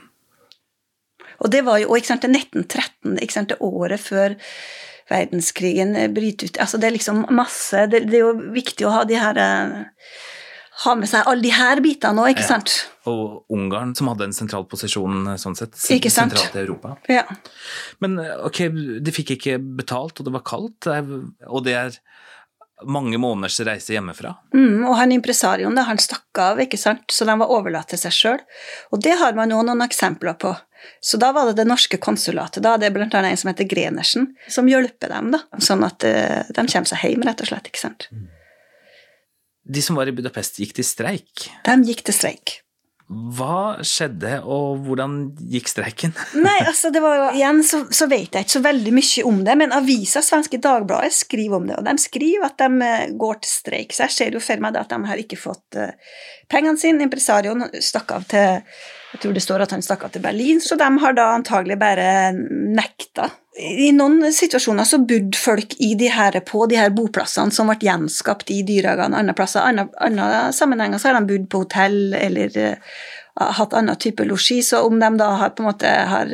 Og 1.43 1.51
det 1.51 1.61
var 1.67 1.81
jo 1.81 1.95
ikke 1.97 2.13
sant, 2.13 2.27
1913, 2.29 3.17
ikke 3.21 3.35
sant, 3.35 3.51
det 3.51 3.59
året 3.63 4.01
før 4.01 4.37
verdenskrigen 5.11 5.93
bryter 6.15 6.49
ut 6.49 6.61
Altså, 6.63 6.79
det 6.81 6.87
er 6.87 6.95
liksom 6.95 7.19
masse 7.37 7.83
Det, 7.91 7.99
det 8.09 8.17
er 8.17 8.23
jo 8.23 8.31
viktig 8.55 8.87
å 8.87 8.93
ha 8.95 9.03
de 9.05 9.19
her 9.19 9.37
ha 10.83 10.91
med 10.99 11.07
seg 11.07 11.23
alle 11.29 11.45
de 11.45 11.51
her 11.55 11.79
bitene 11.79 12.19
òg, 12.19 12.33
ikke 12.33 12.43
Ja. 12.43 12.47
sant? 12.57 12.73
Og 13.07 13.45
Ungarn, 13.53 13.93
som 13.95 14.09
hadde 14.11 14.25
en 14.25 14.33
sentral 14.35 14.65
posisjon 14.67 15.37
sånn 15.39 15.55
sett, 15.55 15.71
Ikke 15.71 16.11
sant? 16.11 16.33
sentralt 16.33 16.55
i 16.55 16.65
Europa. 16.65 16.97
Ja. 17.07 17.23
Men 18.01 18.19
ok, 18.19 18.67
de 18.99 19.11
fikk 19.11 19.37
ikke 19.37 19.55
betalt, 19.77 20.19
og 20.19 20.25
det 20.25 20.33
var 20.33 20.43
kaldt, 20.43 20.87
og 21.47 21.63
det 21.63 21.73
er 21.73 21.95
mange 22.83 23.17
måneders 23.17 23.59
reise 23.63 23.93
hjemmefra. 23.95 24.33
Mm, 24.53 24.83
og 24.89 24.97
han 24.99 25.13
impresarioen, 25.15 25.77
han 25.77 26.01
stakk 26.01 26.41
av, 26.41 26.59
ikke 26.59 26.79
sant, 26.79 27.07
så 27.11 27.27
de 27.27 27.35
var 27.39 27.51
overlatt 27.51 27.93
til 27.93 28.01
seg 28.01 28.15
sjøl. 28.15 28.41
Og 28.91 29.01
det 29.03 29.15
har 29.21 29.37
man 29.37 29.53
jo 29.53 29.61
noen 29.63 29.85
eksempler 29.85 30.35
på. 30.41 30.51
Så 31.01 31.17
da 31.21 31.31
var 31.33 31.49
det 31.49 31.57
det 31.61 31.67
norske 31.69 31.97
konsulatet, 31.97 32.61
da, 32.65 32.75
det 32.77 32.89
er 32.89 32.95
blant 32.95 33.15
annet 33.17 33.33
en 33.33 33.41
som 33.41 33.49
heter 33.49 33.69
Grenersen, 33.69 34.27
som 34.51 34.67
hjelper 34.69 35.15
dem, 35.15 35.31
da, 35.33 35.41
sånn 35.63 35.85
at 35.87 36.05
eh, 36.05 36.43
de 36.51 36.65
kommer 36.67 36.91
seg 36.91 37.07
hjem, 37.07 37.25
rett 37.25 37.41
og 37.41 37.49
slett, 37.49 37.71
ikke 37.71 37.81
sant. 37.87 38.09
De 39.65 39.81
som 39.81 39.97
var 39.97 40.11
i 40.11 40.13
Budapest, 40.13 40.59
gikk 40.61 40.75
til 40.77 40.85
streik. 40.85 41.47
De 41.65 41.79
gikk 41.87 42.05
til 42.05 42.13
streik. 42.13 42.59
Hva 43.05 43.83
skjedde, 43.85 44.39
og 44.49 44.79
hvordan 44.87 45.17
gikk 45.51 45.69
streiken? 45.69 46.13
Nei, 46.47 46.57
altså 46.65 46.89
det 46.93 47.03
var 47.03 47.19
jo, 47.19 47.27
igjen 47.37 47.61
så, 47.67 47.83
så 47.93 48.07
vet 48.09 48.33
jeg 48.33 48.47
ikke 48.47 48.55
så 48.55 48.63
veldig 48.65 48.93
mye 48.97 49.25
om 49.29 49.43
det, 49.45 49.55
men 49.61 49.75
avisa 49.77 50.23
Svenske 50.25 50.57
Dagbladet 50.61 51.13
skriver 51.13 51.59
om 51.59 51.67
det, 51.69 51.77
og 51.77 51.85
de 51.85 51.95
skriver 52.01 52.47
at 52.49 52.57
de 52.63 52.87
eh, 52.87 53.13
går 53.13 53.39
til 53.43 53.51
streik. 53.51 53.93
Så 53.93 54.07
jeg 54.07 54.15
ser 54.15 54.37
jo 54.39 54.41
for 54.41 54.65
meg 54.65 54.79
at 54.81 54.89
de 54.89 54.99
har 55.11 55.21
ikke 55.21 55.37
fått 55.37 55.77
eh, 55.77 55.93
pengene 56.49 56.81
sine. 56.81 57.05
Impresarioen 57.05 57.67
stakk 57.77 58.15
av 58.17 58.25
til 58.31 58.63
jeg 59.15 59.23
tror 59.23 59.35
det 59.35 59.43
står 59.45 59.63
at 59.63 59.71
han 59.71 59.83
stakk 59.83 60.03
av 60.03 60.11
til 60.11 60.23
Berlin, 60.25 60.59
så 60.59 60.75
de 60.79 60.87
har 60.99 61.15
da 61.15 61.29
antagelig 61.37 61.77
bare 61.79 62.07
nekta. 62.35 63.29
I 63.55 63.93
noen 63.95 64.33
situasjoner 64.35 64.87
så 64.87 64.99
bodde 65.07 65.39
folk 65.39 65.77
i 65.79 65.93
de 65.95 66.09
her, 66.11 66.35
på 66.43 66.65
de 66.67 66.75
her 66.75 66.91
boplassene 66.95 67.55
som 67.55 67.71
ble 67.71 67.77
gjenskapt 67.87 68.51
i 68.51 68.59
dyrehagene 68.67 69.21
andre 69.21 69.35
plasser. 69.37 69.63
Andre, 69.63 69.87
andre 70.03 70.49
sammenhenger 70.55 70.99
så 70.99 71.09
har 71.13 71.21
de 71.21 71.29
bodd 71.29 71.47
på 71.53 71.61
hotell 71.63 72.17
eller 72.19 72.57
eh, 72.59 72.97
hatt 73.35 73.73
annen 73.75 73.97
type 73.99 74.23
losji, 74.23 74.61
så 74.63 74.85
om 74.87 74.99
de 74.99 75.09
da 75.19 75.31
har 75.41 75.55
på 75.55 75.63
en 75.63 75.69
måte 75.69 75.89
har 76.11 76.31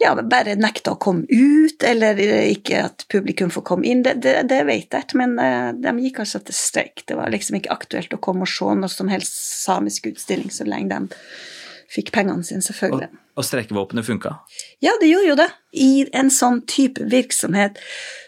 ja, 0.00 0.14
bare 0.16 0.56
nekta 0.56 0.94
å 0.94 0.98
komme 1.00 1.26
ut, 1.28 1.82
eller 1.84 2.18
ikke 2.20 2.84
at 2.86 3.04
publikum 3.12 3.52
får 3.52 3.64
komme 3.68 3.88
inn, 3.88 4.02
det, 4.04 4.16
det, 4.24 4.34
det 4.48 4.60
vet 4.68 4.92
jeg 4.92 5.06
ikke, 5.06 5.20
men 5.20 5.36
eh, 5.42 5.70
de 5.76 5.92
gikk 6.06 6.22
altså 6.24 6.40
til 6.44 6.56
streik. 6.56 7.04
Det 7.08 7.18
var 7.18 7.32
liksom 7.32 7.58
ikke 7.60 7.72
aktuelt 7.74 8.16
å 8.16 8.20
komme 8.22 8.46
og 8.46 8.52
se 8.52 8.76
noe 8.76 8.92
som 8.92 9.12
helst 9.12 9.36
samisk 9.60 10.08
utstilling 10.12 10.52
så 10.52 10.68
lenge 10.68 10.92
de 10.94 11.20
fikk 11.90 12.12
pengene 12.14 12.46
sine, 12.46 12.64
selvfølgelig. 12.64 13.10
Og, 13.10 13.28
og 13.40 13.46
streikevåpenet 13.46 14.06
funka? 14.06 14.36
Ja, 14.84 14.94
det 15.02 15.10
gjorde 15.10 15.32
jo 15.32 15.38
det. 15.42 15.50
I 15.74 15.92
en 16.16 16.32
sånn 16.32 16.62
type 16.70 17.04
virksomhet 17.10 17.80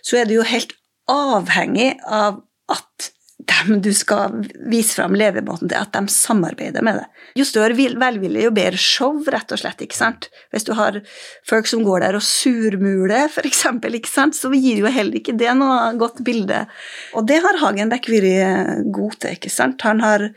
så 0.04 0.20
er 0.20 0.28
det 0.28 0.40
jo 0.40 0.46
helt 0.46 0.74
avhengig 1.10 1.94
av 2.04 2.42
at 2.72 3.12
dem 3.50 3.80
du 3.82 3.90
skal 3.96 4.42
vise 4.70 4.94
fram 4.94 5.14
levemåten 5.18 5.68
til, 5.70 5.78
at 5.80 5.92
de 5.94 6.02
samarbeider 6.12 6.84
med 6.84 7.00
deg. 7.00 7.22
Jo 7.40 7.44
større 7.48 7.74
vil- 7.78 7.96
velvilje, 8.00 8.44
jo 8.46 8.50
bedre 8.54 8.78
show, 8.78 9.16
rett 9.34 9.52
og 9.54 9.58
slett. 9.62 9.80
ikke 9.82 9.96
sant? 9.98 10.28
Hvis 10.52 10.64
du 10.68 10.72
har 10.78 11.00
folk 11.48 11.66
som 11.66 11.82
går 11.86 12.00
der 12.04 12.18
og 12.18 12.22
surmuler, 12.26 13.28
for 13.32 13.42
eksempel, 13.48 13.94
ikke 13.98 14.08
sant? 14.12 14.34
så 14.38 14.50
gir 14.54 14.78
jo 14.84 14.86
heller 14.92 15.18
ikke 15.18 15.36
det 15.38 15.54
noe 15.58 15.92
godt 15.98 16.22
bilde. 16.24 16.66
Og 17.14 17.26
det 17.26 17.40
har 17.42 17.58
Hagenbeck 17.64 18.06
vært 18.12 18.86
god 18.92 19.18
til, 19.20 19.36
ikke 19.38 19.50
sant? 19.50 19.80
Han 19.82 20.00
har 20.04 20.28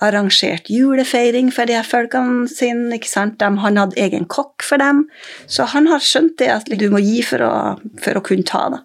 arrangert 0.00 0.68
julefeiring 0.70 1.48
for 1.52 1.66
de 1.66 1.74
her 1.74 1.82
folkene 1.86 2.46
sine. 2.48 2.92
ikke 2.94 3.10
sant? 3.10 3.38
De, 3.40 3.48
han 3.58 3.76
hadde 3.80 3.98
egen 3.98 4.26
kokk 4.30 4.62
for 4.62 4.78
dem. 4.78 5.06
Så 5.50 5.66
han 5.74 5.88
har 5.90 5.98
skjønt 6.04 6.36
det 6.38 6.48
at 6.54 6.70
du 6.78 6.88
må 6.92 7.00
gi 7.02 7.20
for 7.26 7.42
å, 7.42 7.52
for 8.04 8.14
å 8.20 8.22
kunne 8.22 8.46
ta. 8.46 8.68
Da. 8.76 8.82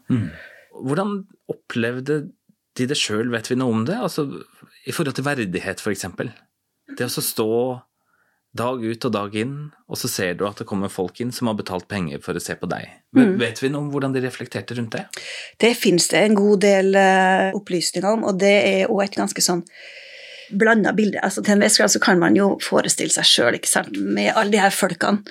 Hvordan 0.74 1.20
opplevde 1.54 2.24
de 2.78 2.88
det 2.90 2.98
sjøl, 2.98 3.32
vet 3.34 3.50
vi 3.52 3.58
noe 3.60 3.74
om 3.74 3.84
det? 3.88 3.98
Altså, 4.02 4.26
I 4.86 4.94
forhold 4.96 5.18
til 5.18 5.28
verdighet, 5.28 5.82
for 5.84 5.94
eksempel. 5.94 6.32
Det 6.98 7.08
å 7.08 7.24
stå 7.24 7.50
dag 8.54 8.84
ut 8.86 9.06
og 9.08 9.14
dag 9.16 9.36
inn, 9.42 9.54
og 9.90 9.98
så 9.98 10.10
ser 10.12 10.36
du 10.38 10.44
at 10.46 10.60
det 10.62 10.68
kommer 10.70 10.92
folk 10.94 11.18
inn 11.24 11.32
som 11.34 11.50
har 11.50 11.58
betalt 11.58 11.88
penger 11.90 12.22
for 12.22 12.38
å 12.38 12.44
se 12.44 12.54
på 12.58 12.70
deg. 12.70 12.92
Men 13.18 13.34
Vet 13.42 13.64
vi 13.64 13.72
noe 13.74 13.82
om 13.86 13.90
hvordan 13.94 14.14
de 14.14 14.22
reflekterte 14.22 14.78
rundt 14.78 14.94
det? 14.94 15.08
Det 15.62 15.74
finnes 15.78 16.06
det 16.12 16.22
en 16.22 16.38
god 16.38 16.62
del 16.62 16.94
eh, 17.00 17.50
opplysninger 17.58 18.10
om, 18.12 18.28
og 18.30 18.38
det 18.44 18.54
er 18.54 18.94
òg 18.94 19.08
et 19.08 19.18
ganske 19.18 19.42
sånn 19.42 19.64
blanda 20.54 20.94
bilde. 20.94 21.22
Altså, 21.26 21.42
til 21.42 21.56
en 21.56 21.66
viss 21.66 21.80
grad 21.82 21.94
så 21.94 22.02
kan 22.04 22.22
man 22.22 22.38
jo 22.38 22.54
forestille 22.62 23.14
seg 23.14 23.26
sjøl, 23.26 23.58
med 23.98 24.34
alle 24.36 24.54
de 24.54 24.62
her 24.62 24.76
folkene. 24.76 25.26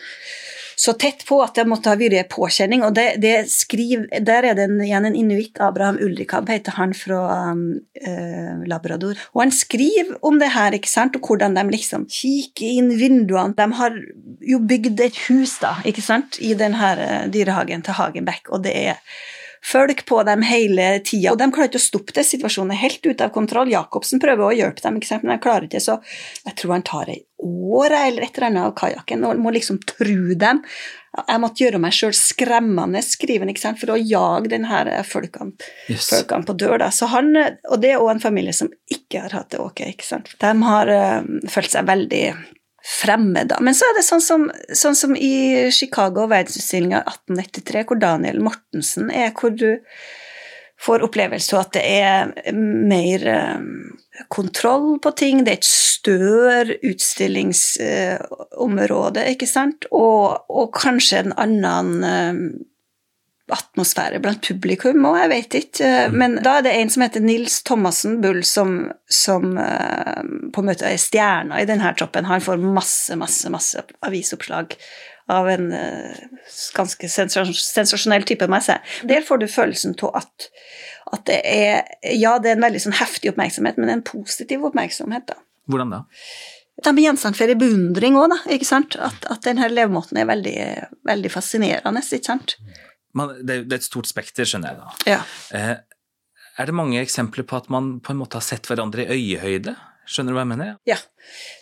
Så 0.77 0.95
tett 0.99 1.25
på 1.29 1.39
at 1.45 1.57
det 1.59 1.67
måtte 1.69 1.93
ha 1.93 1.99
vært 1.99 2.31
påkjenning, 2.33 2.85
og 2.87 2.95
det, 2.97 3.07
det 3.23 3.35
skriver, 3.53 4.07
der 4.25 4.49
er 4.51 4.59
det 4.59 4.69
en, 4.69 4.81
igjen 4.85 5.09
en 5.09 5.19
inuitt, 5.19 5.61
Abraham 5.63 6.01
Ulrikab 6.03 6.51
heter 6.51 6.77
han 6.79 6.95
fra 6.97 7.21
um, 7.53 7.65
eh, 8.01 8.65
Labrador. 8.71 9.19
Og 9.35 9.45
han 9.45 9.55
skriver 9.55 10.17
om 10.27 10.41
det 10.43 10.53
her, 10.57 10.77
ikke 10.77 10.91
sant, 10.91 11.19
og 11.19 11.29
hvordan 11.29 11.59
de 11.59 11.67
liksom 11.73 12.09
kikker 12.11 12.81
inn 12.81 12.95
vinduene. 13.01 13.57
De 13.59 13.69
har 13.79 14.01
jo 14.53 14.63
bygd 14.69 15.05
et 15.05 15.23
hus, 15.29 15.59
da, 15.63 15.77
ikke 15.89 16.05
sant, 16.05 16.41
i 16.43 16.55
den 16.59 16.77
her 16.81 17.01
eh, 17.03 17.29
dyrehagen 17.33 17.85
til 17.87 17.99
Hagenbeck, 17.99 18.51
og 18.53 18.65
det 18.67 18.75
er 18.93 19.01
folk 19.65 20.05
på 20.09 20.23
dem 20.27 20.43
hele 20.47 20.99
tida. 21.07 21.33
Og 21.33 21.39
de 21.39 21.49
klarer 21.55 21.71
ikke 21.71 21.81
å 21.81 21.85
stoppe 21.85 22.15
det. 22.17 22.25
Situasjonen 22.27 22.75
er 22.75 22.83
helt 22.83 23.05
ute 23.07 23.27
av 23.27 23.35
kontroll. 23.35 23.71
Jacobsen 23.73 24.23
prøver 24.23 24.47
å 24.49 24.55
hjelpe 24.57 24.83
dem, 24.85 24.99
men 24.99 25.35
de 25.35 25.43
klarer 25.43 25.69
ikke, 25.69 25.83
så 25.83 26.01
jeg 26.47 26.57
tror 26.59 26.75
han 26.77 26.87
tar 26.87 27.13
ei 27.13 27.21
år 27.43 27.91
eller 27.91 28.23
et 28.23 28.37
eller 28.39 28.49
annet 28.53 28.67
av 28.69 28.75
kajakken 28.79 29.25
og 29.27 29.41
må 29.43 29.51
liksom 29.55 29.81
tru 29.87 30.35
dem. 30.39 30.61
Jeg 31.13 31.41
måtte 31.43 31.65
gjøre 31.65 31.81
meg 31.83 31.93
sjøl 31.93 32.15
skremmende 32.17 33.03
skriven 33.05 33.51
ikke 33.53 33.61
sant? 33.65 33.81
for 33.83 33.93
å 33.93 33.99
jage 34.01 34.49
denne 34.55 35.03
folkene, 35.05 35.53
Yes. 35.91 36.09
folkene 36.09 36.47
på 36.49 36.57
dør. 36.57 36.79
Da. 36.81 36.89
Så 36.95 37.11
han, 37.13 37.35
og 37.37 37.83
det 37.83 37.93
er 37.93 38.01
òg 38.01 38.15
en 38.15 38.23
familie 38.25 38.55
som 38.57 38.71
ikke 38.91 39.27
har 39.27 39.35
hatt 39.37 39.51
det 39.53 39.61
ok. 39.61 39.85
ikke 39.93 40.07
sant? 40.09 40.33
De 40.41 40.53
har 40.65 40.89
eh, 40.89 41.21
følt 41.53 41.75
seg 41.75 41.87
veldig 41.91 42.25
fremmed, 42.83 43.47
da. 43.53 43.61
Men 43.63 43.75
så 43.79 43.85
er 43.89 43.95
det 43.99 44.05
sånn 44.07 44.23
som, 44.25 44.51
sånn 44.75 44.97
som 44.99 45.17
i 45.17 45.71
Chicago 45.75 46.27
verdensutstillinga 46.31 47.01
1893, 47.05 47.85
hvor 47.89 47.99
Daniel 48.03 48.39
Mortensen 48.43 49.11
er, 49.15 49.31
hvor 49.39 49.51
du 49.55 49.71
får 50.83 51.05
opplevelse 51.07 51.55
av 51.55 51.61
at 51.63 51.75
det 51.77 51.85
er 51.87 52.33
mer 52.57 53.21
eh, 53.31 53.61
kontroll 54.33 54.99
på 55.03 55.11
ting, 55.19 55.37
det 55.45 55.53
er 55.53 55.59
et 55.61 55.69
større 55.69 56.75
utstillingsområde, 56.91 59.23
ikke 59.31 59.47
sant, 59.47 59.87
og, 59.95 60.43
og 60.51 60.75
kanskje 60.75 61.19
en 61.23 61.33
annen 61.39 62.05
eh, 62.09 62.35
atmosfære 63.53 64.21
blant 64.23 64.43
publikum 64.47 65.05
òg, 65.09 65.19
jeg 65.21 65.31
vet 65.33 65.57
ikke. 65.61 65.93
Men 66.15 66.39
da 66.45 66.59
er 66.59 66.67
det 66.67 66.75
en 66.79 66.93
som 66.93 67.05
heter 67.05 67.25
Nils 67.25 67.61
Thomassen 67.69 68.21
Bull, 68.25 68.43
som, 68.49 68.77
som 69.13 69.57
eh, 69.61 70.21
på 70.55 70.63
en 70.63 70.69
måte 70.71 70.89
er 70.89 71.01
stjerna 71.01 71.61
i 71.61 71.69
denne 71.69 71.95
troppen. 71.99 72.29
Han 72.31 72.45
får 72.45 72.63
masse, 72.63 73.17
masse, 73.21 73.51
masse 73.53 73.85
avisoppslag 74.07 74.77
av 75.33 75.49
en 75.49 75.73
eh, 75.73 76.23
ganske 76.77 77.09
sensasjonell 77.09 78.27
type, 78.29 78.49
må 78.49 78.61
jeg 78.61 78.69
si. 78.69 79.05
Der 79.13 79.27
får 79.27 79.43
du 79.43 79.49
følelsen 79.51 79.95
av 80.03 80.23
at, 80.23 80.49
at 81.17 81.27
det 81.31 81.41
er 81.49 82.17
Ja, 82.17 82.39
det 82.43 82.53
er 82.53 82.59
en 82.59 82.67
veldig 82.67 82.83
sånn 82.87 82.99
heftig 82.99 83.33
oppmerksomhet, 83.33 83.79
men 83.81 83.93
en 83.93 84.07
positiv 84.07 84.67
oppmerksomhet, 84.69 85.29
da. 85.31 85.39
Hvordan 85.71 85.95
da? 85.95 86.03
De 86.83 86.91
er 86.91 87.05
gjenstand 87.05 87.37
for 87.39 87.53
beundring 87.61 88.17
òg, 88.19 88.33
da. 88.33 88.41
ikke 88.57 88.67
sant? 88.67 88.97
At, 88.99 89.27
at 89.31 89.45
denne 89.47 89.69
levemåten 89.71 90.19
er 90.19 90.31
veldig, 90.31 90.57
veldig 91.07 91.31
fascinerende, 91.31 92.03
ikke 92.03 92.33
sant? 92.33 92.57
Man, 93.19 93.35
det, 93.41 93.63
det 93.69 93.77
er 93.77 93.81
et 93.83 93.87
stort 93.87 94.09
spekter, 94.09 94.49
skjønner 94.49 94.73
jeg 94.73 94.83
da. 94.83 95.15
Ja. 95.15 95.23
Eh, 95.57 95.75
er 96.61 96.69
det 96.69 96.77
mange 96.77 97.01
eksempler 97.01 97.47
på 97.49 97.59
at 97.61 97.71
man 97.73 97.97
på 98.05 98.13
en 98.13 98.21
måte 98.21 98.39
har 98.39 98.45
sett 98.45 98.69
hverandre 98.69 99.07
i 99.07 99.17
øyehøyde? 99.17 99.77
Skjønner 100.03 100.35
du 100.35 100.37
hva 100.37 100.43
jeg 100.43 100.51
mener? 100.51 100.71
Ja. 100.89 100.97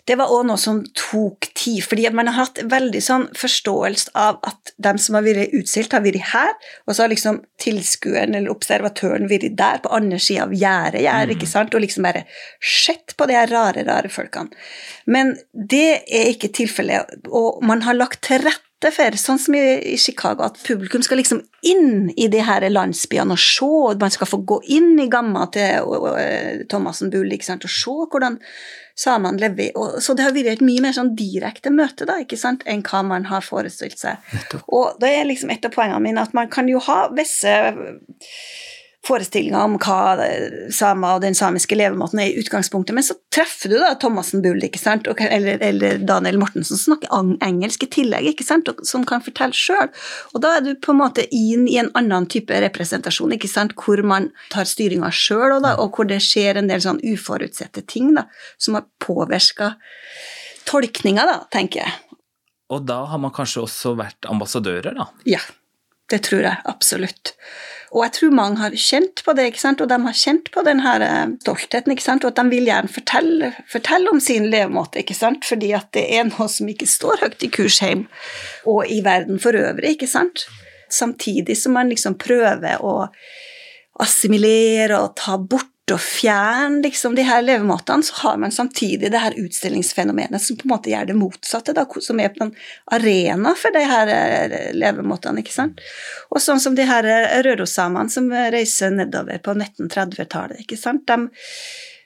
Det 0.09 0.15
var 0.17 0.31
òg 0.33 0.47
noe 0.49 0.57
som 0.59 0.79
tok 0.97 1.45
tid, 1.53 1.83
fordi 1.85 2.07
man 2.17 2.27
har 2.31 2.47
hatt 2.47 2.61
veldig 2.71 3.01
sånn 3.05 3.27
forståelse 3.37 4.15
av 4.17 4.39
at 4.49 4.71
dem 4.81 4.97
som 5.01 5.17
har 5.17 5.25
vært 5.27 5.53
utstilt, 5.59 5.93
har 5.93 6.01
vært 6.03 6.31
her, 6.31 6.55
og 6.87 6.95
så 6.95 7.05
har 7.05 7.11
liksom 7.13 7.37
tilskueren 7.61 8.33
eller 8.39 8.53
observatøren 8.53 9.29
vært 9.29 9.53
der, 9.59 9.83
på 9.83 9.93
andre 9.93 10.17
sida 10.19 10.47
av 10.47 10.57
gjerdet, 10.57 11.03
gjerdet, 11.05 11.37
ikke 11.37 11.51
sant, 11.53 11.77
og 11.77 11.85
liksom 11.85 12.09
bare 12.09 12.25
sett 12.57 13.13
på 13.15 13.29
de 13.29 13.37
her 13.37 13.53
rare, 13.53 13.85
rare 13.87 14.11
folkene. 14.11 14.57
Men 15.05 15.35
det 15.53 16.01
er 16.09 16.33
ikke 16.33 16.51
tilfellet, 16.57 17.21
og 17.29 17.61
man 17.67 17.85
har 17.85 17.99
lagt 17.99 18.23
til 18.25 18.41
rette 18.41 18.70
for, 18.89 19.17
sånn 19.19 19.39
som 19.39 19.55
i, 19.57 19.63
i 19.93 19.97
Chicago, 20.01 20.47
at 20.47 20.57
publikum 20.65 21.03
skal 21.05 21.19
liksom 21.21 21.43
inn 21.67 22.09
i 22.17 22.25
de 22.31 22.41
her 22.41 22.65
landsbyene 22.71 23.35
og 23.35 23.41
se, 23.41 23.67
og 23.67 24.01
man 24.01 24.13
skal 24.13 24.29
få 24.29 24.41
gå 24.49 24.57
inn 24.73 24.95
i 25.03 25.09
gamma 25.11 25.45
til 25.53 25.85
og, 25.85 26.07
og, 26.07 26.15
eh, 26.17 26.63
Thomassen 26.71 27.11
Bull, 27.13 27.29
ikke 27.35 27.51
sant, 27.51 27.67
og 27.67 27.73
se 27.73 27.93
hvordan 27.93 28.39
samene 28.97 29.41
lever. 29.41 29.71
Og, 29.77 29.99
så 30.03 30.15
det 30.17 30.25
har 30.25 30.33
vært 30.35 30.55
et 30.55 30.65
mye 30.65 30.81
mer 30.83 30.95
sånn 30.97 31.13
direkte 31.17 31.73
møte 31.73 32.07
da, 32.09 32.17
ikke 32.23 32.39
sant, 32.39 32.65
enn 32.69 32.83
hva 32.87 33.03
man 33.05 33.29
har 33.29 33.45
forestilt 33.45 34.01
seg. 34.01 34.21
Nettopp. 34.33 34.65
Og 34.73 34.99
det 35.03 35.13
er 35.13 35.29
liksom 35.29 35.53
et 35.53 35.65
av 35.67 35.75
poengene 35.75 36.01
mine 36.03 36.25
at 36.25 36.35
man 36.37 36.49
kan 36.51 36.69
jo 36.71 36.81
ha 36.87 37.03
visse 37.13 37.53
forestillinger 39.07 39.63
om 39.65 39.77
hva 39.81 40.27
samer 40.73 41.15
og 41.15 41.23
den 41.23 41.35
samiske 41.37 41.73
levemåten 41.77 42.19
er 42.21 42.29
i 42.29 42.41
utgangspunktet, 42.41 42.93
men 42.93 43.05
så 43.05 43.15
treffer 43.33 43.73
du 43.73 43.77
da 43.81 43.95
Thomassen 43.99 44.43
Bull 44.43 44.61
ikke 44.65 44.81
sant? 44.81 45.09
Eller, 45.09 45.57
eller, 45.65 45.97
Daniel 46.05 46.37
Mortensen 46.41 46.77
som 46.77 46.99
snakker 46.99 47.31
engelsk 47.45 47.87
i 47.87 47.89
tillegg, 47.95 48.29
ikke 48.33 48.45
sant? 48.45 48.69
Og, 48.69 48.83
som 48.87 49.05
kan 49.07 49.23
fortelle 49.25 49.57
sjøl. 49.57 49.89
Og 50.35 50.45
da 50.45 50.53
er 50.57 50.67
du 50.67 50.75
på 50.77 50.93
en 50.93 51.01
måte 51.01 51.25
inn 51.33 51.65
i 51.69 51.79
en 51.81 51.89
annen 51.97 52.29
type 52.29 52.61
representasjon, 52.67 53.33
ikke 53.37 53.49
sant? 53.49 53.73
hvor 53.81 54.03
man 54.05 54.29
tar 54.53 54.69
styringa 54.69 55.09
sjøl, 55.15 55.57
og, 55.57 55.65
og, 55.71 55.89
hvor 55.95 56.09
det 56.09 56.21
skjer 56.21 56.61
en 56.61 56.69
del 56.69 56.83
sånn 56.83 57.01
uforutsette 57.01 57.85
ting 57.89 58.13
da, 58.17 58.27
som 58.61 58.77
har 58.77 58.85
påvirka 59.01 59.73
tolkninga, 60.69 61.25
da, 61.25 61.39
tenker 61.53 61.85
jeg. 61.87 61.97
Og 62.71 62.85
da 62.87 63.01
har 63.09 63.19
man 63.19 63.33
kanskje 63.35 63.65
også 63.65 63.95
vært 63.99 64.29
ambassadører, 64.29 64.93
da? 64.95 65.09
Ja, 65.27 65.41
det 66.11 66.21
tror 66.27 66.45
jeg 66.45 66.61
absolutt. 66.69 67.33
Og 67.91 68.05
jeg 68.05 68.13
tror 68.15 68.35
mange 68.35 68.61
har 68.61 68.75
kjent 68.79 69.21
på 69.25 69.33
det, 69.35 69.49
ikke 69.51 69.61
sant? 69.65 69.81
og 69.83 69.89
de 69.91 69.97
har 70.05 70.15
kjent 70.15 70.47
på 70.53 70.63
den 70.63 70.79
her 70.83 71.03
eh, 71.03 71.33
stoltheten, 71.43 71.91
ikke 71.91 72.05
sant? 72.05 72.23
og 72.23 72.31
at 72.31 72.39
de 72.39 72.53
vil 72.53 72.69
gjerne 72.69 72.91
fortelle, 72.91 73.51
fortelle 73.71 74.13
om 74.13 74.21
sin 74.23 74.47
levemåte, 74.51 75.03
ikke 75.03 75.17
sant? 75.17 75.43
fordi 75.47 75.73
at 75.75 75.89
det 75.97 76.05
er 76.15 76.29
noe 76.29 76.47
som 76.51 76.71
ikke 76.71 76.87
står 76.87 77.25
høyt 77.25 77.43
i 77.43 77.51
kurs 77.51 77.81
hjemme 77.83 78.07
og 78.69 78.87
i 78.87 79.01
verden 79.03 79.41
for 79.43 79.59
øvrig. 79.59 79.97
ikke 79.97 80.07
sant? 80.07 80.45
Samtidig 80.91 81.57
som 81.59 81.75
man 81.75 81.91
liksom 81.91 82.15
prøver 82.19 82.79
å 82.79 82.95
assimilere 84.01 85.01
og 85.03 85.15
ta 85.19 85.35
bort 85.37 85.70
og 85.95 86.01
fjerne 86.01 86.81
liksom, 86.83 87.15
de 87.17 87.25
her 87.27 87.43
levemåtene, 87.43 88.03
så 88.03 88.15
har 88.23 88.39
man 88.41 88.51
samtidig 88.51 89.11
det 89.11 89.21
her 89.21 89.37
utstillingsfenomenet 89.39 90.41
som 90.41 90.57
på 90.59 90.67
en 90.67 90.73
måte 90.73 90.91
gjør 90.93 91.11
det 91.11 91.17
motsatte, 91.19 91.75
da, 91.77 91.85
som 92.01 92.19
er 92.19 92.33
på 92.33 92.45
en 92.47 92.53
arena 92.91 93.53
for 93.57 93.75
de 93.75 93.83
her 93.87 94.11
eh, 94.15 94.71
levemåtene. 94.77 95.43
ikke 95.43 95.55
sant? 95.55 95.81
Og 96.31 96.41
sånn 96.43 96.61
som 96.63 96.75
de 96.77 96.87
her 96.87 97.05
rørosamene 97.05 97.61
rørossamene 97.61 98.09
som 98.09 98.29
reiser 98.31 98.91
nedover 98.91 99.39
på 99.43 99.55
1930-tallet. 99.55 100.61
ikke 100.63 100.77
sant? 100.77 101.07
De, 101.07 101.29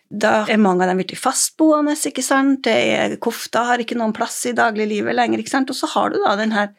da 0.10 0.46
er 0.50 0.62
mange 0.62 0.84
av 0.84 0.92
dem 0.92 1.02
blitt 1.02 1.18
fastboende, 1.20 1.96
ikke 1.96 2.24
sant? 2.24 2.64
Det 2.68 2.76
er, 2.76 3.18
kofta 3.22 3.66
har 3.72 3.82
ikke 3.82 3.98
noen 3.98 4.14
plass 4.16 4.44
i 4.46 4.56
dagliglivet 4.56 5.16
lenger, 5.16 5.42
ikke 5.42 5.56
sant? 5.58 5.70
og 5.70 5.78
så 5.78 5.90
har 5.96 6.14
du 6.14 6.22
da 6.22 6.36
den 6.40 6.56
her 6.56 6.74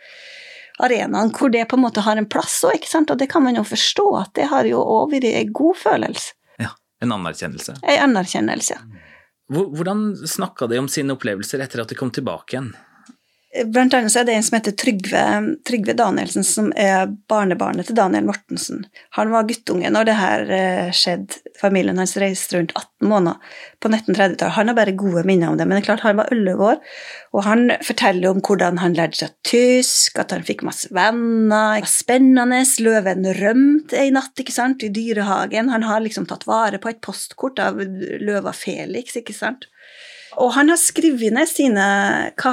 arenaen 0.79 1.33
hvor 1.33 1.49
det 1.49 1.65
på 1.71 1.79
en 1.79 1.87
måte 1.87 2.05
har 2.05 2.19
en 2.21 2.29
plass 2.29 2.61
òg, 2.69 2.85
og 3.01 3.19
det 3.19 3.31
kan 3.33 3.45
man 3.45 3.57
jo 3.57 3.65
forstå 3.65 4.09
at 4.21 4.35
det 4.37 4.51
har 4.53 4.69
jo 4.69 4.83
òg 4.83 5.15
vært 5.17 5.31
en 5.33 5.55
god 5.57 5.79
følelse. 5.81 6.36
En 7.07 7.15
anerkjennelse? 7.21 7.79
En 7.87 8.03
anerkjennelse. 8.11 8.79
Hvordan 9.53 10.09
snakka 10.27 10.67
de 10.67 10.81
om 10.83 10.89
sine 10.91 11.15
opplevelser 11.15 11.63
etter 11.63 11.85
at 11.85 11.93
de 11.93 11.99
kom 11.99 12.11
tilbake 12.11 12.57
igjen? 12.57 12.73
Blant 13.65 13.95
annet 13.95 14.13
så 14.13 14.21
er 14.21 14.27
det 14.29 14.35
en 14.37 14.45
som 14.45 14.57
heter 14.59 14.75
Trygve, 14.77 15.23
Trygve, 15.69 15.95
Danielsen, 15.97 16.45
som 16.45 16.69
er 16.77 17.07
barnebarnet 17.31 17.89
til 17.89 17.97
Daniel 17.97 18.27
Mortensen. 18.29 18.85
Han 19.17 19.31
var 19.33 19.47
guttunge 19.49 19.91
når 19.93 20.09
det 20.09 20.17
her 20.19 20.51
eh, 20.53 20.91
skjedde. 20.95 21.41
Familien 21.57 21.97
hans 21.97 22.13
reiste 22.21 22.59
rundt 22.59 22.75
18 22.77 23.09
måneder 23.09 23.55
på 23.81 23.89
1930-tallet. 23.89 24.57
Han 24.59 24.69
har 24.69 24.77
bare 24.77 24.97
gode 24.99 25.23
minner 25.29 25.49
om 25.49 25.57
det, 25.57 25.65
men 25.65 25.79
det 25.79 25.85
er 25.85 25.87
klart 25.87 26.05
han 26.05 26.19
var 26.21 26.29
11 26.35 26.67
år, 26.67 26.83
og 27.33 27.47
han 27.47 27.65
forteller 27.87 28.29
om 28.29 28.43
hvordan 28.45 28.83
han 28.83 28.97
lærte 28.99 29.23
seg 29.23 29.33
tysk, 29.49 30.21
at 30.21 30.35
han 30.37 30.45
fikk 30.45 30.67
masse 30.67 30.91
venner. 30.93 31.79
Det 31.79 31.87
var 31.87 31.93
spennende. 31.93 32.61
Løven 32.87 33.25
rømte 33.39 33.97
ei 34.03 34.11
natt 34.13 34.43
ikke 34.43 34.53
sant, 34.53 34.85
i 34.85 34.93
dyrehagen. 34.93 35.73
Han 35.73 35.87
har 35.87 36.05
liksom 36.05 36.29
tatt 36.29 36.45
vare 36.49 36.81
på 36.83 36.93
et 36.93 37.01
postkort 37.05 37.63
av 37.63 37.81
løva 37.81 38.53
Felix, 38.57 39.17
ikke 39.17 39.37
sant. 39.37 39.69
Og 40.43 40.53
han 40.57 40.69
har 40.73 40.81
skrevet 40.81 41.33
ned 41.35 41.49
sine, 41.49 41.87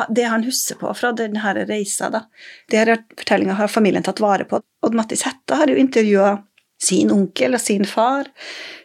det 0.10 0.30
han 0.32 0.46
husker 0.46 0.80
på 0.80 0.94
fra 0.98 1.12
denne 1.18 1.54
reisa. 1.68 2.10
Da. 2.14 2.26
Det 2.72 2.86
fortellinga 3.20 3.58
har 3.60 3.72
familien 3.72 4.06
tatt 4.06 4.22
vare 4.24 4.48
på. 4.48 4.62
Odd 4.84 4.98
Mattis 4.98 5.26
Hetta 5.28 5.62
har 5.62 5.72
jo 5.72 5.80
intervjua 5.80 6.38
sin 6.84 7.12
onkel 7.14 7.56
og 7.56 7.62
sin 7.64 7.86
far. 7.88 8.28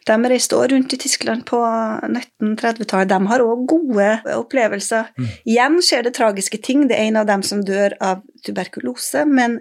De 0.06 0.16
reiste 0.30 0.56
òg 0.56 0.72
rundt 0.72 0.94
i 0.94 1.00
Tyskland 1.00 1.44
på 1.48 1.58
1930-tallet. 1.58 3.10
De 3.10 3.32
har 3.32 3.44
òg 3.44 3.66
gode 3.70 4.08
opplevelser. 4.36 5.10
Mm. 5.18 5.30
Igjen 5.50 5.78
skjer 5.84 6.06
det 6.06 6.14
tragiske 6.18 6.60
ting. 6.62 6.86
Det 6.88 6.98
er 6.98 7.10
en 7.10 7.20
av 7.22 7.28
dem 7.30 7.44
som 7.46 7.64
dør 7.66 7.96
av 8.04 8.22
tuberkulose. 8.46 9.26
men 9.26 9.60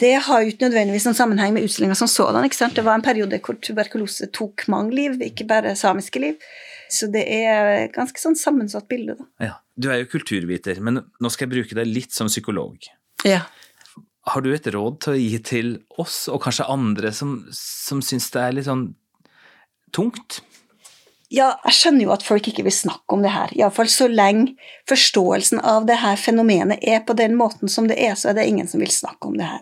det 0.00 0.14
har 0.26 0.42
jo 0.42 0.50
ikke 0.50 0.66
nødvendigvis 0.66 1.06
noen 1.06 1.18
sammenheng 1.18 1.54
med 1.54 1.66
utstillinga 1.66 1.96
som 1.98 2.08
sådan. 2.10 2.48
Det 2.74 2.84
var 2.84 2.96
en 2.96 3.04
periode 3.04 3.40
hvor 3.44 3.58
tuberkulose 3.60 4.30
tok 4.32 4.66
mange 4.72 4.94
liv, 4.96 5.20
ikke 5.22 5.46
bare 5.48 5.76
samiske 5.76 6.22
liv. 6.22 6.38
Så 6.90 7.06
det 7.12 7.22
er 7.30 7.86
et 7.86 7.94
ganske 7.94 8.18
sånn 8.18 8.38
sammensatt 8.38 8.88
bilde, 8.90 9.14
da. 9.20 9.28
Ja. 9.50 9.56
Du 9.80 9.88
er 9.88 10.02
jo 10.02 10.10
kulturviter, 10.12 10.76
men 10.84 10.98
nå 11.00 11.30
skal 11.32 11.46
jeg 11.46 11.54
bruke 11.54 11.76
deg 11.78 11.88
litt 11.88 12.12
som 12.12 12.28
psykolog. 12.28 12.82
Ja. 13.24 13.46
Har 14.28 14.44
du 14.44 14.50
et 14.52 14.66
råd 14.74 14.98
til 15.04 15.14
å 15.14 15.20
gi 15.20 15.38
til 15.46 15.70
oss, 16.02 16.26
og 16.28 16.42
kanskje 16.44 16.66
andre, 16.68 17.14
som, 17.16 17.38
som 17.56 18.02
syns 18.04 18.28
det 18.34 18.42
er 18.42 18.56
litt 18.58 18.68
sånn 18.68 18.90
tungt? 19.96 20.42
Ja, 21.30 21.52
jeg 21.62 21.76
skjønner 21.76 22.08
jo 22.08 22.10
at 22.10 22.24
folk 22.26 22.48
ikke 22.50 22.64
vil 22.66 22.74
snakke 22.74 23.14
om 23.14 23.20
det 23.22 23.30
her. 23.30 23.52
Iallfall 23.54 23.86
så 23.92 24.08
lenge 24.10 24.56
forståelsen 24.90 25.60
av 25.62 25.84
det 25.86 26.00
her 26.02 26.16
fenomenet 26.18 26.82
er 26.82 27.04
på 27.06 27.14
den 27.14 27.36
måten 27.38 27.70
som 27.70 27.86
det 27.86 28.00
er, 28.02 28.16
så 28.18 28.32
er 28.32 28.40
det 28.40 28.48
ingen 28.50 28.66
som 28.66 28.82
vil 28.82 28.90
snakke 28.90 29.28
om 29.28 29.36
det 29.38 29.46
her. 29.46 29.60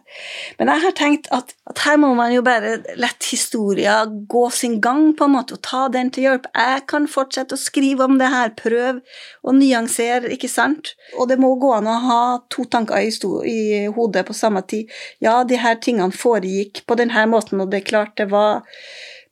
Men 0.56 0.72
jeg 0.72 0.82
har 0.86 0.94
tenkt 0.96 1.28
at, 1.34 1.52
at 1.68 1.82
her 1.84 1.98
må 2.00 2.14
man 2.16 2.32
jo 2.32 2.40
bare 2.46 2.78
la 2.96 3.10
historien 3.28 4.14
gå 4.32 4.46
sin 4.54 4.78
gang, 4.80 5.10
på 5.18 5.28
en 5.28 5.34
måte, 5.34 5.58
og 5.58 5.64
ta 5.68 5.82
den 5.92 6.08
til 6.14 6.24
hjelp. 6.24 6.48
Jeg 6.56 6.86
kan 6.88 7.10
fortsette 7.10 7.58
å 7.58 7.60
skrive 7.60 8.08
om 8.08 8.16
det 8.16 8.32
her, 8.32 8.54
prøve 8.56 9.02
å 9.44 9.52
nyansere, 9.52 10.32
ikke 10.32 10.48
sant? 10.48 10.94
Og 11.18 11.28
det 11.28 11.36
må 11.36 11.52
gå 11.60 11.74
an 11.76 11.90
å 11.90 11.98
ha 12.06 12.22
to 12.48 12.64
tanker 12.64 13.04
i, 13.04 13.12
i 13.52 13.84
hodet 13.92 14.24
på 14.24 14.36
samme 14.36 14.64
tid. 14.64 14.88
Ja, 15.20 15.42
de 15.44 15.60
her 15.60 15.76
tingene 15.84 16.16
foregikk 16.16 16.86
på 16.88 16.96
denne 16.96 17.28
måten, 17.28 17.60
og 17.60 17.68
det 17.68 17.82
er 17.82 17.88
klart 17.92 18.16
det 18.16 18.30
var 18.32 18.64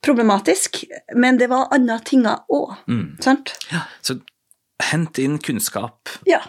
problematisk, 0.05 0.83
men 1.15 1.39
det 1.39 1.49
var 1.51 1.71
andre 1.75 1.99
ting 2.05 2.25
òg. 2.27 2.75
Mm. 2.87 3.17
Sant? 3.23 3.53
Ja, 3.71 3.85
så 4.01 4.19
hent 4.91 5.19
inn 5.21 5.39
kunnskap. 5.43 6.09
Ja. 6.29 6.41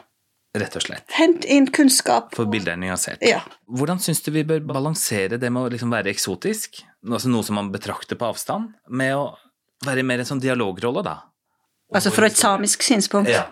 Rett 0.58 0.76
og 0.78 0.82
slett. 0.82 1.04
Hent 1.14 1.44
inn 1.44 1.68
kunnskap. 1.74 2.32
For 2.37 2.48
bildet 2.50 2.72
er 2.74 2.80
nyansert. 2.80 3.22
Ja. 3.24 3.42
Hvordan 3.68 4.00
syns 4.02 4.22
du 4.24 4.30
vi 4.34 4.46
bør 4.48 4.62
balansere 4.66 5.38
det 5.40 5.50
med 5.52 5.68
å 5.68 5.72
liksom 5.74 5.92
være 5.92 6.11
eksotisk, 6.12 6.80
altså 7.04 7.30
noe 7.30 7.46
som 7.46 7.58
man 7.61 7.70
betrakter 7.74 8.18
på 8.18 8.30
avstand, 8.30 8.72
med 8.88 9.14
å 9.16 9.26
være 9.87 10.02
mer 10.06 10.24
en 10.24 10.30
sånn 10.32 10.42
dialogrolle, 10.42 11.04
da? 11.06 11.20
Altså 11.94 12.12
fra 12.12 12.28
et 12.28 12.37
samisk 12.37 12.82
synspunkt? 12.84 13.30
Ja. 13.32 13.46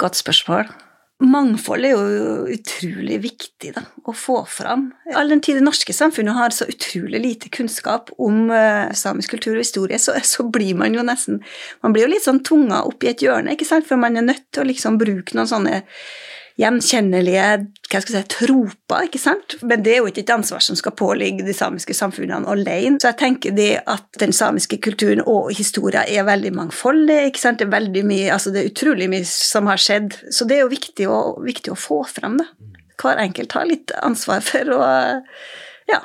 Godt 0.00 0.18
spørsmål. 0.18 0.70
Mangfold 1.16 1.86
er 1.88 1.94
jo 1.94 2.48
utrolig 2.52 3.16
viktig 3.22 3.70
da, 3.72 3.86
å 4.04 4.12
få 4.12 4.42
fram. 4.52 4.90
All 5.16 5.30
den 5.32 5.40
tid 5.40 5.56
det 5.56 5.64
norske 5.64 5.94
samfunnet 5.96 6.36
har 6.36 6.52
så 6.52 6.66
utrolig 6.68 7.22
lite 7.22 7.48
kunnskap 7.48 8.12
om 8.20 8.50
uh, 8.52 8.92
samisk 8.92 9.32
kultur 9.32 9.54
og 9.54 9.62
historie, 9.62 9.96
så, 10.02 10.12
så, 10.20 10.44
blir 10.52 10.76
man 10.76 10.92
jo 10.92 11.04
nesten 11.06 11.40
Man 11.80 11.96
blir 11.96 12.04
jo 12.04 12.12
litt 12.12 12.26
sånn 12.26 12.42
tunga 12.44 12.82
opp 12.84 13.06
i 13.06 13.14
et 13.14 13.24
hjørne, 13.24 13.56
ikke 13.56 13.68
sant, 13.68 13.88
for 13.88 14.00
man 14.00 14.20
er 14.20 14.28
nødt 14.28 14.44
til 14.52 14.66
å 14.66 14.68
liksom 14.68 15.00
bruke 15.00 15.38
noen 15.38 15.48
sånne 15.48 15.80
gjenkjennelige 16.56 17.46
hva 17.86 18.00
skal 18.00 18.16
jeg 18.16 18.24
si, 18.24 18.30
troper, 18.32 19.06
ikke 19.06 19.20
sant? 19.20 19.56
Men 19.66 19.82
det 19.84 19.92
er 19.92 20.00
jo 20.00 20.10
ikke 20.10 20.22
et 20.24 20.32
ansvar 20.34 20.62
som 20.64 20.78
skal 20.78 20.94
påligge 20.96 21.44
de 21.46 21.54
samiske 21.56 21.94
samfunnene 21.96 22.48
alene. 22.50 22.96
Så 23.00 23.10
jeg 23.12 23.18
tenker 23.20 23.56
det 23.56 23.70
at 23.84 24.06
den 24.22 24.32
samiske 24.36 24.78
kulturen 24.84 25.22
og 25.22 25.52
historien 25.56 26.08
er 26.08 26.26
veldig 26.26 26.54
mangfoldig, 26.56 27.20
ikke 27.30 27.42
sant? 27.42 27.60
Det 27.60 27.68
er 27.68 27.74
veldig 27.76 28.04
mye, 28.08 28.30
altså 28.34 28.54
det 28.54 28.62
er 28.62 28.72
utrolig 28.72 29.10
mye 29.12 29.26
som 29.28 29.68
har 29.70 29.82
skjedd, 29.82 30.16
så 30.32 30.48
det 30.48 30.58
er 30.58 30.64
jo 30.64 30.72
viktig 30.72 31.08
å, 31.12 31.20
viktig 31.44 31.74
å 31.74 31.78
få 31.78 32.02
frem 32.08 32.40
det. 32.40 32.48
Hver 32.96 33.20
enkelt 33.20 33.52
har 33.52 33.68
litt 33.68 33.92
ansvar 34.00 34.40
for 34.44 34.72
å 34.72 34.84
ja, 35.90 36.00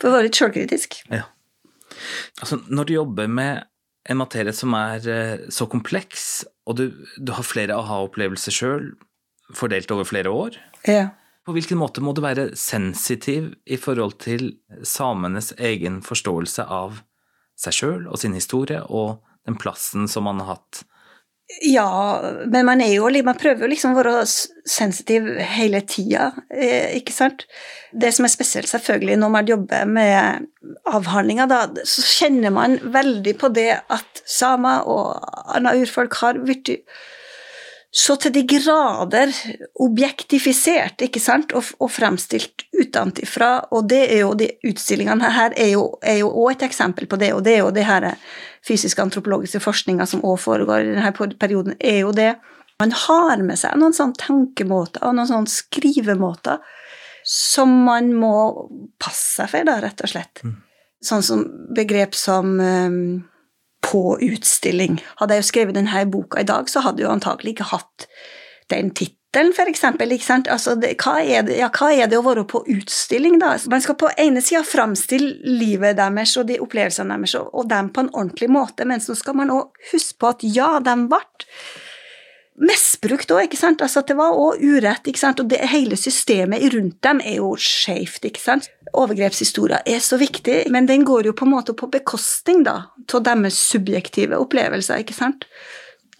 for 0.00 0.08
å 0.08 0.16
være 0.16 0.30
litt 0.30 0.40
sjølkritisk. 0.40 1.02
Ja. 1.12 1.28
Altså, 2.40 2.62
når 2.72 2.88
du 2.88 2.94
jobber 2.96 3.28
med 3.28 3.66
en 4.08 4.18
materie 4.18 4.54
som 4.56 4.72
er 4.74 5.06
eh, 5.12 5.46
så 5.52 5.68
kompleks, 5.70 6.46
og 6.64 6.80
du, 6.80 6.86
du 7.20 7.34
har 7.36 7.46
flere 7.46 7.76
aha-opplevelser 7.76 8.54
sjøl, 8.56 8.88
fordelt 9.56 9.90
over 9.90 10.08
flere 10.08 10.30
år. 10.30 10.58
Ja. 10.88 11.08
På 11.46 11.54
hvilken 11.56 11.80
måte 11.80 12.02
må 12.04 12.12
du 12.14 12.22
være 12.24 12.50
sensitiv 12.58 13.54
i 13.64 13.78
forhold 13.80 14.18
til 14.22 14.52
samenes 14.86 15.54
egen 15.58 16.00
forståelse 16.04 16.66
av 16.68 17.00
seg 17.60 17.76
sjøl 17.76 18.06
og 18.08 18.20
sin 18.20 18.36
historie, 18.36 18.80
og 18.86 19.20
den 19.48 19.56
plassen 19.60 20.08
som 20.08 20.28
man 20.28 20.40
har 20.42 20.56
hatt? 20.56 20.84
Ja, 21.66 22.22
men 22.46 22.62
man 22.66 22.80
er 22.80 22.92
jo 22.92 23.08
Man 23.24 23.38
prøver 23.38 23.64
jo 23.64 23.70
liksom 23.72 23.92
å 23.92 23.98
være 23.98 24.22
sensitiv 24.68 25.26
hele 25.56 25.80
tida, 25.82 26.30
eh, 26.48 26.94
ikke 27.00 27.12
sant? 27.12 27.46
Det 27.90 28.12
som 28.14 28.24
er 28.24 28.30
spesielt 28.30 28.70
selvfølgelig 28.70 29.16
når 29.18 29.30
man 29.34 29.48
jobber 29.48 29.86
med 29.86 30.46
avhandlinger, 30.86 31.50
da, 31.50 31.66
så 31.84 32.04
kjenner 32.06 32.54
man 32.54 32.78
veldig 32.78 33.34
på 33.40 33.50
det 33.50 33.80
at 33.90 34.22
samer 34.26 34.86
og 34.86 35.18
andre 35.50 35.80
urfolk 35.82 36.14
har 36.22 36.38
blitt 36.38 36.70
så 37.90 38.14
til 38.22 38.30
de 38.30 38.44
grader 38.46 39.32
objektifisert 39.82 41.02
ikke 41.02 41.22
sant, 41.22 41.50
og, 41.58 41.72
og 41.82 41.90
fremstilt 41.90 42.62
utenfra. 42.78 43.50
Og 43.74 43.88
det 43.90 44.04
er 44.14 44.22
jo 44.22 44.36
de 44.38 44.46
utstillingene 44.70 45.32
her 45.34 45.56
er 45.58 45.72
jo, 45.72 45.88
òg 46.30 46.52
et 46.52 46.68
eksempel 46.68 47.10
på 47.10 47.18
det, 47.18 47.32
og 47.34 47.42
det 47.46 47.56
er 47.56 47.64
jo 47.64 47.72
det 47.74 47.88
her 47.88 48.06
fysisk-antropologiske 48.68 49.62
forskninga 49.64 50.06
som 50.06 50.22
òg 50.22 50.38
foregår 50.38 50.84
i 50.84 50.94
denne 50.94 51.34
perioden, 51.40 51.74
er 51.80 52.04
jo 52.04 52.14
det 52.14 52.36
Man 52.80 52.94
har 52.96 53.42
med 53.44 53.58
seg 53.60 53.74
noen 53.76 53.92
sånne 53.92 54.16
tenkemåter 54.16 55.02
og 55.04 55.12
noen 55.12 55.28
sånne 55.28 55.52
skrivemåter 55.52 56.62
som 57.28 57.74
man 57.84 58.14
må 58.16 58.36
passe 58.96 59.34
seg 59.36 59.50
for, 59.52 59.66
da, 59.68 59.74
rett 59.84 60.00
og 60.00 60.08
slett. 60.08 60.40
Mm. 60.40 60.54
Sånn 61.04 61.26
som 61.26 61.42
begrep 61.76 62.16
som 62.16 62.54
um, 62.56 63.20
på 63.84 64.18
utstilling. 64.22 65.00
Hadde 65.20 65.36
jeg 65.36 65.44
jo 65.44 65.48
skrevet 65.48 65.78
denne 65.78 66.04
boka 66.10 66.40
i 66.40 66.48
dag, 66.48 66.68
så 66.68 66.84
hadde 66.84 67.02
jeg 67.04 67.10
antagelig 67.10 67.56
ikke 67.56 67.72
hatt 67.72 68.06
den 68.70 68.92
tittelen, 68.94 69.52
for 69.56 69.70
eksempel. 69.70 70.12
Altså, 70.14 70.76
hva, 70.78 71.16
er 71.20 71.44
det, 71.48 71.58
ja, 71.58 71.70
hva 71.74 71.90
er 71.94 72.10
det 72.10 72.18
å 72.20 72.24
være 72.26 72.46
på 72.50 72.62
utstilling, 72.70 73.38
da? 73.42 73.56
Man 73.72 73.82
skal 73.84 73.98
på 73.98 74.10
ene 74.20 74.42
sida 74.44 74.62
framstille 74.66 75.56
livet 75.60 75.98
deres 75.98 76.36
og 76.40 76.50
de 76.50 76.60
opplevelsene 76.62 77.16
deres, 77.16 77.36
og, 77.40 77.68
dem 77.70 77.92
på 77.94 78.04
en 78.04 78.12
ordentlig 78.14 78.50
måte, 78.52 78.86
men 78.88 79.02
så 79.02 79.16
skal 79.18 79.38
man 79.40 79.54
òg 79.54 79.90
huske 79.92 80.20
på 80.20 80.34
at 80.34 80.44
ja, 80.46 80.76
de 80.84 80.96
ble 81.10 81.24
misbrukt 82.60 83.32
òg, 83.32 83.46
ikke 83.46 83.58
sant. 83.58 83.82
Altså 83.84 84.02
at 84.02 84.10
det 84.10 84.16
var 84.18 84.36
òg 84.36 84.60
urett, 84.60 85.08
ikke 85.08 85.22
sant. 85.22 85.40
Og 85.42 85.48
det 85.50 85.60
hele 85.72 85.98
systemet 85.98 86.64
rundt 86.74 86.98
dem 87.06 87.22
er 87.24 87.40
jo 87.40 87.54
skjevt, 87.60 88.24
ikke 88.28 88.42
sant. 88.42 88.70
Overgrepshistoria 88.90 89.82
er 89.86 90.00
så 90.04 90.18
viktig, 90.20 90.64
men 90.74 90.88
den 90.90 91.04
går 91.08 91.30
jo 91.30 91.36
på 91.36 91.46
en 91.46 91.54
måte 91.54 91.76
på 91.78 91.90
bekostning, 91.92 92.64
da, 92.66 92.90
av 93.14 93.22
deres 93.26 93.58
subjektive 93.70 94.38
opplevelser, 94.40 95.04
ikke 95.04 95.16
sant. 95.16 95.46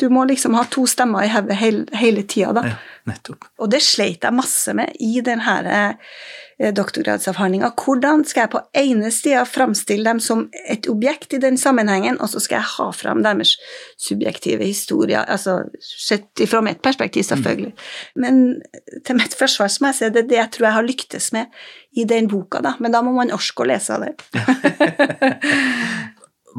Du 0.00 0.08
må 0.08 0.24
liksom 0.24 0.54
ha 0.56 0.64
to 0.70 0.86
stemmer 0.88 1.26
i 1.26 1.32
hodet 1.32 1.58
hele, 1.60 1.84
hele 2.00 2.24
tida, 2.24 2.54
da. 2.56 2.62
Ja, 2.70 2.78
nettopp. 3.10 3.50
Og 3.60 3.72
det 3.72 3.82
sleit 3.84 4.24
jeg 4.24 4.36
masse 4.36 4.72
med 4.76 4.94
i 5.02 5.20
denne 5.24 5.58
eh, 5.68 6.14
doktorgradsavhandlinga. 6.60 7.70
Hvordan 7.80 8.24
skal 8.28 8.44
jeg 8.44 8.52
på 8.52 8.60
ene 8.76 9.08
sida 9.14 9.46
framstille 9.48 10.04
dem 10.04 10.20
som 10.20 10.42
et 10.68 10.88
objekt 10.92 11.32
i 11.36 11.40
den 11.40 11.56
sammenhengen, 11.60 12.18
og 12.20 12.28
så 12.32 12.42
skal 12.44 12.60
jeg 12.60 12.72
ha 12.74 12.88
fram 12.92 13.22
deres 13.24 13.54
subjektive 14.00 14.68
historier, 14.68 15.24
altså 15.24 15.62
sett 15.80 16.44
fra 16.50 16.60
mitt 16.64 16.82
perspektiv, 16.84 17.24
selvfølgelig. 17.30 17.72
Men 18.20 18.60
til 19.06 19.20
mitt 19.20 19.36
forsvar 19.38 19.72
må 19.80 19.92
jeg 19.92 20.00
si 20.00 20.12
det 20.12 20.24
er 20.24 20.30
det 20.30 20.40
jeg 20.40 20.52
tror 20.56 20.68
jeg 20.68 20.76
har 20.76 20.88
lyktes 20.88 21.30
med 21.36 21.62
i 21.96 22.06
den 22.08 22.28
boka, 22.30 22.60
da. 22.64 22.76
Men 22.78 22.92
da 22.92 23.00
må 23.06 23.14
man 23.16 23.32
orke 23.34 23.64
å 23.64 23.70
lese 23.70 23.96
det. 24.04 24.12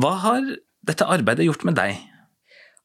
Hva 0.01 0.13
har 0.25 0.41
dette 0.87 1.05
arbeidet 1.05 1.45
gjort 1.45 1.67
med 1.67 1.77
deg? 1.77 1.99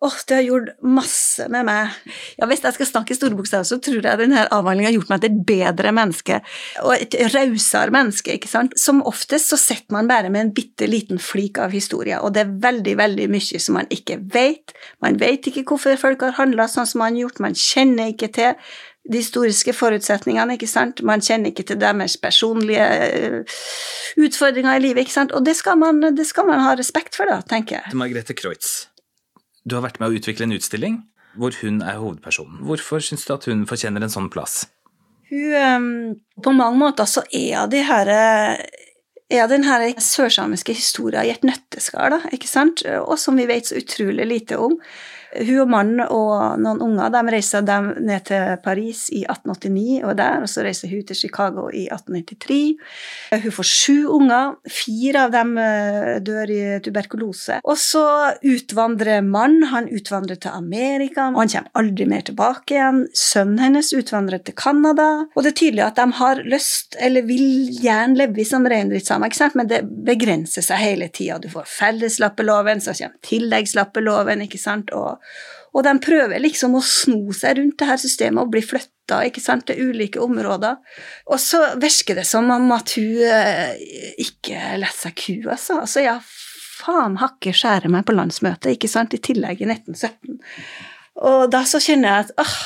Åh, 0.04 0.16
det 0.28 0.34
har 0.34 0.42
gjort 0.44 0.82
masse 0.84 1.46
med 1.48 1.64
meg. 1.64 1.94
Ja, 2.36 2.44
Hvis 2.50 2.60
jeg 2.60 2.76
skal 2.76 2.88
snakke 2.88 3.14
i 3.14 3.16
store 3.16 3.36
bokstaver, 3.38 3.64
så 3.64 3.78
tror 3.80 4.04
jeg 4.04 4.20
denne 4.20 4.42
avhandlinga 4.52 4.90
har 4.90 4.96
gjort 4.98 5.12
meg 5.14 5.22
til 5.22 5.30
et 5.30 5.44
bedre 5.48 5.92
menneske, 5.96 6.40
og 6.82 6.92
et 6.98 7.16
rausere 7.32 7.94
menneske, 7.94 8.34
ikke 8.36 8.50
sant. 8.50 8.74
Som 8.76 9.00
oftest 9.08 9.54
så 9.54 9.56
sitter 9.60 9.96
man 9.96 10.10
bare 10.10 10.28
med 10.28 10.42
en 10.42 10.50
bitte 10.56 10.88
liten 10.90 11.20
flik 11.22 11.56
av 11.62 11.72
historier, 11.72 12.20
og 12.20 12.34
det 12.36 12.44
er 12.44 12.52
veldig, 12.66 12.96
veldig 13.00 13.28
mye 13.32 13.60
som 13.62 13.78
man 13.78 13.88
ikke 13.88 14.18
vet. 14.34 14.76
Man 15.00 15.16
vet 15.22 15.48
ikke 15.48 15.64
hvorfor 15.70 15.96
folk 16.02 16.26
har 16.26 16.36
handla 16.42 16.68
sånn 16.68 16.88
som 16.90 17.00
man 17.00 17.16
har 17.16 17.24
gjort, 17.24 17.40
man 17.46 17.56
kjenner 17.56 18.12
ikke 18.12 18.28
til 18.36 18.52
de 19.06 19.22
historiske 19.22 19.72
forutsetningene, 19.76 20.58
ikke 20.58 20.68
sant. 20.68 21.00
Man 21.06 21.22
kjenner 21.24 21.52
ikke 21.52 21.64
til 21.70 21.78
deres 21.80 22.18
personlige 22.20 22.88
eh, 23.06 23.56
utfordringer 24.18 24.76
i 24.76 24.82
livet, 24.82 25.06
ikke 25.06 25.14
sant. 25.14 25.32
Og 25.32 25.46
det 25.46 25.56
skal 25.56 25.78
man, 25.80 26.02
det 26.16 26.26
skal 26.28 26.48
man 26.50 26.60
ha 26.66 26.74
respekt 26.76 27.16
for, 27.16 27.30
da, 27.30 27.40
tenker 27.46 27.78
jeg. 27.78 27.94
Til 27.94 28.02
Margrethe 28.02 28.36
Kreutz. 28.36 28.74
Du 29.66 29.76
har 29.76 29.84
vært 29.84 29.98
med 30.00 30.12
å 30.12 30.18
utvikle 30.20 30.46
en 30.46 30.56
utstilling 30.56 31.02
hvor 31.36 31.52
hun 31.60 31.82
er 31.84 31.98
hovedpersonen. 32.00 32.62
Hvorfor 32.64 33.02
syns 33.04 33.26
du 33.26 33.34
at 33.34 33.44
hun 33.50 33.66
fortjener 33.68 34.06
en 34.06 34.12
sånn 34.12 34.30
plass? 34.32 34.64
Hun 35.28 35.52
um, 35.58 35.90
På 36.40 36.54
mange 36.54 36.78
måter 36.80 37.08
så 37.10 37.26
er 37.34 37.66
de 37.68 37.82
her 37.84 38.12
er 39.26 39.48
den 39.50 39.66
her 39.66 39.82
sørsamiske 39.98 40.76
historien 40.76 41.26
i 41.26 41.32
et 41.34 41.44
nøtteskall, 41.46 42.14
ikke 42.30 42.46
sant, 42.46 42.84
og 42.86 43.18
som 43.18 43.38
vi 43.38 43.48
vet 43.50 43.66
så 43.66 43.80
utrolig 43.80 44.26
lite 44.28 44.58
om. 44.62 44.76
Hun 45.34 45.62
og 45.64 45.70
mannen 45.70 46.02
og 46.06 46.60
noen 46.62 46.82
unger 46.84 47.10
de 47.12 47.22
reiser 47.34 47.64
dem 47.66 47.90
ned 48.06 48.26
til 48.28 48.56
Paris 48.64 49.06
i 49.12 49.24
1889 49.26 50.04
og 50.06 50.14
der, 50.18 50.44
og 50.44 50.50
så 50.50 50.64
reiser 50.66 50.90
hun 50.92 51.04
til 51.08 51.18
Chicago 51.18 51.66
i 51.70 51.86
1893. 51.90 52.76
Hun 53.44 53.54
får 53.58 53.68
sju 53.70 53.96
unger, 54.16 54.54
fire 54.70 55.26
av 55.26 55.34
dem 55.34 55.54
eh, 55.60 56.12
dør 56.24 56.52
i 56.52 56.60
tuberkulose. 56.84 57.60
Og 57.66 57.78
så 57.80 58.04
utvandrer 58.46 59.24
mannen, 59.26 59.66
han 59.72 59.90
utvandrer 59.92 60.38
til 60.40 60.54
Amerika, 60.54 61.28
og 61.32 61.42
han 61.42 61.52
kommer 61.52 61.82
aldri 61.82 62.08
mer 62.10 62.24
tilbake 62.26 62.76
igjen. 62.76 63.02
Sønnen 63.16 63.60
hennes 63.62 63.92
utvandrer 63.96 64.42
til 64.46 64.56
Canada, 64.56 65.08
og 65.34 65.42
det 65.42 65.52
er 65.52 65.58
tydelig 65.62 65.84
at 65.86 66.00
de 66.00 66.06
har 66.20 66.42
lyst, 66.46 66.98
eller 67.02 67.26
vil 67.26 67.72
gjerne 67.82 68.20
leve 68.20 68.46
som 68.46 68.66
reindriftssamer, 68.68 69.34
men 69.58 69.70
det 69.70 69.82
begrenser 70.06 70.64
seg 70.64 70.80
hele 70.82 71.10
tida. 71.12 71.40
Du 71.42 71.48
får 71.52 71.68
felleslappeloven, 71.70 72.82
så 72.82 72.94
kommer 72.96 73.18
tilleggslappeloven, 73.26 74.44
ikke 74.46 74.60
sant, 74.60 74.92
og 74.96 75.15
og 75.76 75.84
de 75.84 75.92
prøver 76.00 76.40
liksom 76.40 76.76
å 76.78 76.82
sno 76.84 77.34
seg 77.36 77.58
rundt 77.58 77.76
det 77.80 77.88
her 77.90 78.00
systemet 78.00 78.42
og 78.42 78.52
bli 78.54 78.62
flytta 78.64 79.20
til 79.68 79.90
ulike 79.90 80.22
områder. 80.24 80.78
Og 81.30 81.38
så 81.42 81.60
virker 81.78 82.16
det 82.18 82.24
som 82.26 82.48
om 82.50 82.72
at 82.74 82.96
hun 82.96 83.20
eh, 83.28 83.76
ikke 84.24 84.78
lar 84.80 84.94
seg 84.96 85.14
kue, 85.20 85.44
altså. 85.52 85.82
altså. 85.82 86.02
Ja, 86.06 86.16
faen 86.80 87.20
hakke 87.20 87.52
skjære 87.54 87.92
meg 87.92 88.06
på 88.08 88.16
landsmøtet, 88.16 88.72
ikke 88.72 88.90
sant, 88.90 89.14
i 89.14 89.22
tillegg 89.22 89.62
i 89.62 89.68
1917. 89.68 90.40
Og 91.26 91.46
da 91.52 91.62
så 91.68 91.80
kjenner 91.82 92.12
jeg 92.12 92.26
at 92.26 92.34
åh 92.44 92.56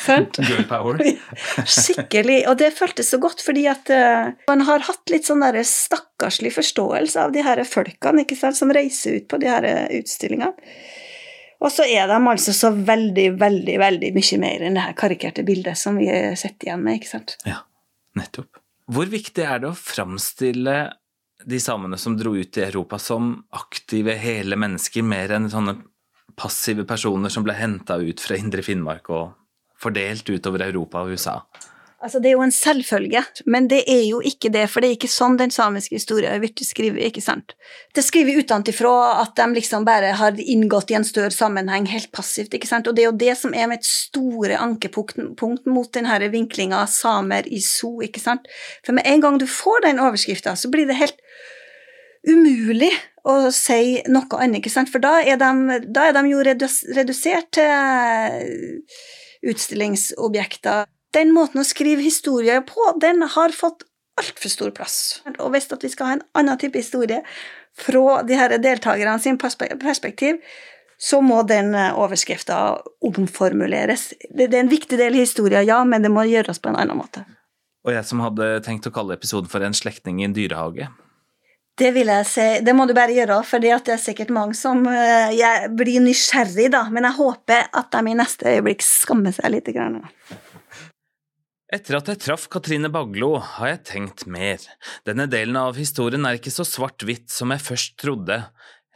Sant? 0.00 0.38
Girl 0.44 0.64
power. 0.68 1.00
Skikkelig. 1.78 2.42
Og 2.50 2.56
det 2.60 2.72
føltes 2.76 3.10
så 3.12 3.20
godt, 3.22 3.42
fordi 3.44 3.66
at 3.70 3.90
uh, 3.92 4.30
man 4.50 4.64
har 4.68 4.86
hatt 4.86 5.12
litt 5.12 5.28
sånn 5.28 5.44
derre 5.44 5.64
stakkarslig 5.66 6.52
forståelse 6.56 7.26
av 7.26 7.34
de 7.34 7.44
her 7.44 7.62
folkene 7.68 8.24
ikke 8.24 8.38
sant, 8.38 8.58
som 8.58 8.72
reiser 8.74 9.20
ut 9.20 9.28
på 9.30 9.40
de 9.42 9.50
her 9.50 9.66
eh, 9.68 9.84
utstillingene. 10.00 10.54
Og 11.60 11.68
så 11.68 11.84
er 11.84 12.08
de 12.08 12.16
altså 12.16 12.54
så 12.56 12.70
veldig, 12.72 13.26
veldig, 13.40 13.74
veldig 13.82 14.14
mye 14.16 14.38
mer 14.40 14.62
enn 14.64 14.78
det 14.78 14.86
her 14.86 14.96
karikerte 14.96 15.44
bildet 15.44 15.76
som 15.76 15.98
vi 16.00 16.08
sitter 16.40 16.70
igjen 16.70 16.86
med, 16.86 17.00
ikke 17.00 17.10
sant. 17.10 17.36
Ja, 17.44 17.60
nettopp. 18.16 18.62
Hvor 18.90 19.10
viktig 19.12 19.44
er 19.44 19.60
det 19.60 19.68
å 19.68 19.76
framstille 19.76 20.78
de 21.44 21.60
samene 21.60 21.98
som 22.00 22.16
dro 22.18 22.32
ut 22.36 22.56
i 22.58 22.64
Europa 22.64 22.98
som 22.98 23.34
aktive, 23.56 24.16
hele 24.20 24.56
mennesker, 24.60 25.04
mer 25.04 25.36
enn 25.36 25.50
sånne 25.52 25.76
passive 26.40 26.86
personer 26.88 27.32
som 27.32 27.44
ble 27.44 27.54
henta 27.56 27.98
ut 28.00 28.20
fra 28.22 28.38
indre 28.40 28.64
Finnmark 28.64 29.10
og 29.12 29.36
fordelt 29.80 30.28
utover 30.30 30.68
Europa 30.68 31.04
og 31.04 31.16
USA. 31.16 31.40
Altså, 32.00 32.16
det 32.16 32.30
er 32.30 32.38
jo 32.38 32.44
en 32.46 32.54
selvfølge, 32.54 33.20
men 33.52 33.66
det 33.68 33.82
er 33.92 34.06
jo 34.08 34.22
ikke 34.24 34.48
det, 34.48 34.62
for 34.72 34.80
det 34.80 34.88
er 34.88 34.94
ikke 34.96 35.10
sånn 35.12 35.34
den 35.36 35.50
samiske 35.52 35.98
historien 35.98 36.32
er 36.32 36.40
blitt 36.40 36.62
skrevet, 36.64 37.02
ikke 37.10 37.20
sant. 37.20 37.52
Det 37.92 38.00
skriver 38.06 38.40
utenfra 38.40 38.92
at 39.20 39.34
de 39.36 39.46
liksom 39.58 39.84
bare 39.84 40.14
har 40.16 40.40
inngått 40.40 40.94
i 40.94 40.96
en 40.96 41.04
større 41.04 41.34
sammenheng 41.34 41.84
helt 41.92 42.08
passivt, 42.16 42.56
ikke 42.56 42.70
sant, 42.70 42.88
og 42.88 42.96
det 42.96 43.04
er 43.04 43.10
jo 43.10 43.20
det 43.20 43.36
som 43.36 43.52
er 43.52 43.68
mitt 43.68 43.84
store 43.84 44.56
ankepunkt 44.64 45.68
mot 45.68 45.92
denne 45.92 46.32
vinklinga 46.32 46.86
samer 46.88 47.44
i 47.52 47.60
so, 47.60 47.98
ikke 48.00 48.24
sant. 48.24 48.48
For 48.80 48.96
med 48.96 49.04
en 49.04 49.20
gang 49.20 49.36
du 49.36 49.44
får 49.44 49.84
den 49.90 50.00
overskrifta, 50.00 50.56
så 50.56 50.72
blir 50.72 50.88
det 50.88 50.96
helt 51.02 51.20
umulig 52.24 52.94
å 53.28 53.52
si 53.52 54.00
noe 54.08 54.40
annet, 54.40 54.62
ikke 54.62 54.72
sant, 54.72 54.88
for 54.88 55.04
da 55.04 55.18
er 55.20 55.36
de, 55.36 55.82
da 55.92 56.08
er 56.08 56.16
de 56.16 56.28
jo 56.32 56.40
redusert 56.48 57.52
til 57.60 58.78
utstillingsobjekter. 59.46 60.88
Den 61.14 61.32
måten 61.34 61.62
å 61.62 61.66
skrive 61.66 62.04
historier 62.04 62.62
på, 62.66 62.92
den 63.02 63.24
har 63.34 63.54
fått 63.56 63.86
altfor 64.20 64.52
stor 64.52 64.74
plass. 64.76 64.98
Og 65.38 65.54
hvis 65.54 65.70
vi 65.72 65.90
skal 65.92 66.06
ha 66.06 66.18
en 66.18 66.26
annen 66.42 66.60
type 66.60 66.78
historie 66.78 67.22
fra 67.80 68.20
de 68.26 68.36
her 68.36 68.56
deltakerne 68.60 69.18
sin 69.22 69.38
perspektiv, 69.40 70.40
så 71.00 71.22
må 71.24 71.40
den 71.48 71.72
overskrifta 71.74 72.80
omformuleres. 73.08 74.10
Det 74.28 74.50
er 74.50 74.60
en 74.60 74.72
viktig 74.72 74.98
del 75.00 75.16
i 75.16 75.24
historien, 75.24 75.64
ja, 75.64 75.80
men 75.88 76.04
det 76.04 76.12
må 76.12 76.26
gjøres 76.28 76.60
på 76.60 76.68
en 76.68 76.76
annen 76.76 77.00
måte. 77.00 77.24
Og 77.88 77.94
jeg 77.94 78.04
som 78.04 78.20
hadde 78.20 78.58
tenkt 78.66 78.88
å 78.90 78.92
kalle 78.92 79.16
episoden 79.16 79.48
for 79.48 79.64
En 79.64 79.76
slektning 79.76 80.20
i 80.20 80.26
en 80.28 80.36
dyrehage. 80.36 80.90
Det 81.80 81.94
vil 81.96 82.10
jeg 82.12 82.26
si, 82.28 82.46
det 82.60 82.74
må 82.76 82.84
du 82.84 82.92
bare 82.96 83.14
gjøre, 83.16 83.38
for 83.48 83.62
det 83.62 83.72
er 83.72 84.00
sikkert 84.00 84.32
mange 84.36 84.56
som 84.58 84.82
uh, 84.84 85.32
blir 85.72 86.02
nysgjerrig, 86.04 86.68
da. 86.74 86.84
Men 86.92 87.08
jeg 87.08 87.16
håper 87.16 87.70
at 87.80 87.88
de 87.94 88.12
i 88.12 88.16
neste 88.18 88.52
øyeblikk 88.52 88.84
skammer 88.84 89.32
seg 89.32 89.54
litt. 89.54 89.70
Etter 91.72 91.96
at 92.00 92.10
jeg 92.10 92.20
traff 92.20 92.48
Katrine 92.52 92.90
Baglo, 92.92 93.36
har 93.56 93.72
jeg 93.72 93.84
tenkt 93.94 94.26
mer. 94.28 94.60
Denne 95.08 95.28
delen 95.30 95.56
av 95.56 95.78
historien 95.80 96.26
er 96.28 96.36
ikke 96.36 96.52
så 96.52 96.66
svart-hvitt 96.68 97.30
som 97.32 97.54
jeg 97.54 97.64
først 97.64 97.96
trodde. 98.02 98.42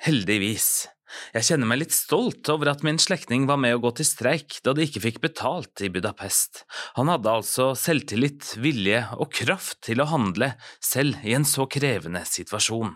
Heldigvis. 0.05 0.91
Jeg 1.35 1.49
kjenner 1.49 1.71
meg 1.71 1.83
litt 1.83 1.95
stolt 1.95 2.49
over 2.53 2.73
at 2.73 2.85
min 2.87 3.01
slektning 3.03 3.47
var 3.51 3.61
med 3.63 3.77
å 3.77 3.83
gå 3.85 3.95
til 3.99 4.09
streik 4.09 4.59
da 4.67 4.75
de 4.75 4.87
ikke 4.87 5.05
fikk 5.07 5.23
betalt 5.25 5.85
i 5.85 5.91
Budapest. 5.93 6.65
Han 6.99 7.13
hadde 7.13 7.33
altså 7.33 7.73
selvtillit, 7.79 8.55
vilje 8.63 9.05
og 9.19 9.33
kraft 9.35 9.83
til 9.87 10.03
å 10.03 10.11
handle, 10.11 10.55
selv 10.83 11.21
i 11.25 11.37
en 11.37 11.49
så 11.49 11.69
krevende 11.71 12.25
situasjon. 12.29 12.95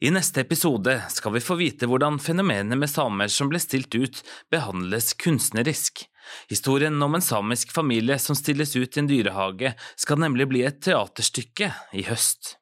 I 0.00 0.10
neste 0.10 0.40
episode 0.40 0.94
skal 1.12 1.34
vi 1.34 1.44
få 1.44 1.56
vite 1.60 1.88
hvordan 1.88 2.18
fenomenet 2.22 2.78
med 2.80 2.90
samer 2.90 3.28
som 3.32 3.50
ble 3.52 3.60
stilt 3.60 3.92
ut, 3.94 4.22
behandles 4.52 5.12
kunstnerisk. 5.20 6.06
Historien 6.50 6.96
om 7.02 7.14
en 7.14 7.24
samisk 7.24 7.74
familie 7.76 8.18
som 8.22 8.38
stilles 8.38 8.74
ut 8.76 8.96
i 8.96 9.02
en 9.02 9.10
dyrehage, 9.10 9.74
skal 9.96 10.22
nemlig 10.22 10.48
bli 10.50 10.64
et 10.66 10.80
teaterstykke 10.82 11.72
i 11.94 12.06
høst. 12.08 12.56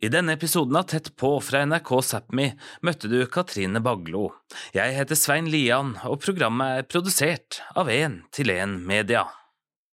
I 0.00 0.08
denne 0.08 0.32
episoden 0.32 0.78
av 0.80 0.86
Tett 0.88 1.10
på 1.20 1.34
fra 1.44 1.60
NRK 1.68 1.90
Sápmi 2.08 2.46
møtte 2.88 3.08
du 3.12 3.18
Katrine 3.28 3.82
Baglo. 3.84 4.30
Jeg 4.72 4.94
heter 4.96 5.18
Svein 5.18 5.50
Lian, 5.52 5.90
og 6.08 6.22
programmet 6.24 6.78
er 6.78 6.88
produsert 6.88 7.58
av 7.76 7.92
1 7.92 8.16
til 8.32 8.54
1 8.54 8.78
Media. 8.88 9.26